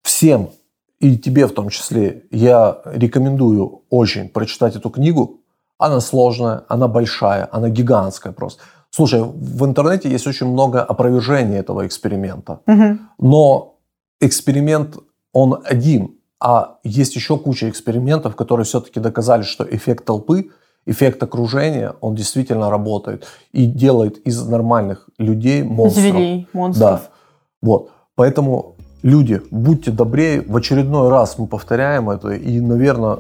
Всем, 0.03 0.51
и 0.99 1.17
тебе 1.17 1.47
в 1.47 1.53
том 1.53 1.69
числе, 1.69 2.25
я 2.33 2.79
рекомендую 2.85 3.83
очень 3.91 4.29
прочитать 4.29 4.75
эту 4.75 4.91
книгу. 4.91 5.41
Она 5.79 6.01
сложная, 6.01 6.65
она 6.69 6.89
большая, 6.89 7.49
она 7.53 7.69
гигантская 7.69 8.33
просто. 8.33 8.63
Слушай, 8.91 9.23
в 9.23 9.65
интернете 9.65 10.11
есть 10.11 10.27
очень 10.27 10.49
много 10.49 10.83
опровержений 10.83 11.59
этого 11.59 11.87
эксперимента. 11.87 12.61
Мгм. 12.67 13.09
Но 13.19 13.79
эксперимент, 14.21 14.97
он 15.33 15.63
один. 15.65 16.17
А 16.41 16.79
есть 16.83 17.15
еще 17.15 17.39
куча 17.39 17.69
экспериментов, 17.71 18.35
которые 18.35 18.65
все-таки 18.65 18.99
доказали, 18.99 19.43
что 19.43 19.65
эффект 19.65 20.05
толпы, 20.05 20.51
эффект 20.87 21.23
окружения, 21.23 21.95
он 22.01 22.15
действительно 22.15 22.71
работает. 22.71 23.27
И 23.53 23.67
делает 23.67 24.19
из 24.19 24.45
нормальных 24.47 25.09
людей 25.19 25.63
монстров. 25.63 26.03
Зверей, 26.03 26.49
монстров. 26.53 27.01
Да. 27.01 27.09
Вот. 27.63 27.91
Поэтому, 28.15 28.77
люди, 29.03 29.41
будьте 29.51 29.91
добрее. 29.91 30.43
В 30.43 30.57
очередной 30.57 31.11
раз 31.11 31.39
мы 31.39 31.47
повторяем 31.47 32.11
это. 32.11 32.31
И, 32.31 32.61
наверное, 32.61 33.19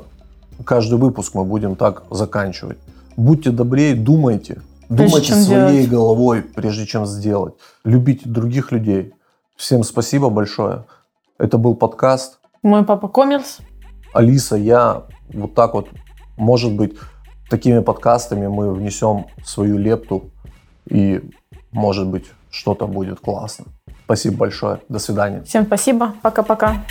каждый 0.64 0.98
выпуск 0.98 1.34
мы 1.34 1.44
будем 1.44 1.76
так 1.76 2.04
заканчивать. 2.10 2.78
Будьте 3.16 3.50
добрее, 3.50 3.94
думайте. 3.94 4.62
Прежде 4.88 5.06
думайте 5.06 5.34
своей 5.34 5.72
делать. 5.72 5.90
головой, 5.90 6.42
прежде 6.42 6.84
чем 6.86 7.06
сделать. 7.06 7.54
Любите 7.84 8.28
других 8.28 8.72
людей. 8.72 9.14
Всем 9.56 9.84
спасибо 9.84 10.30
большое. 10.30 10.84
Это 11.38 11.58
был 11.58 11.76
подкаст. 11.76 12.40
Мой 12.62 12.84
папа 12.84 13.08
коммерс. 13.08 13.58
Алиса, 14.12 14.56
я 14.56 15.04
вот 15.32 15.54
так 15.54 15.74
вот, 15.74 15.88
может 16.36 16.72
быть, 16.74 16.94
такими 17.50 17.80
подкастами 17.80 18.46
мы 18.46 18.72
внесем 18.72 19.26
свою 19.44 19.76
лепту 19.76 20.30
и, 20.88 21.20
может 21.72 22.06
быть, 22.06 22.24
что-то 22.50 22.86
будет 22.86 23.20
классно. 23.20 23.66
Спасибо 24.04 24.36
большое. 24.38 24.80
До 24.88 24.98
свидания. 24.98 25.42
Всем 25.42 25.66
спасибо. 25.66 26.14
Пока-пока. 26.22 26.84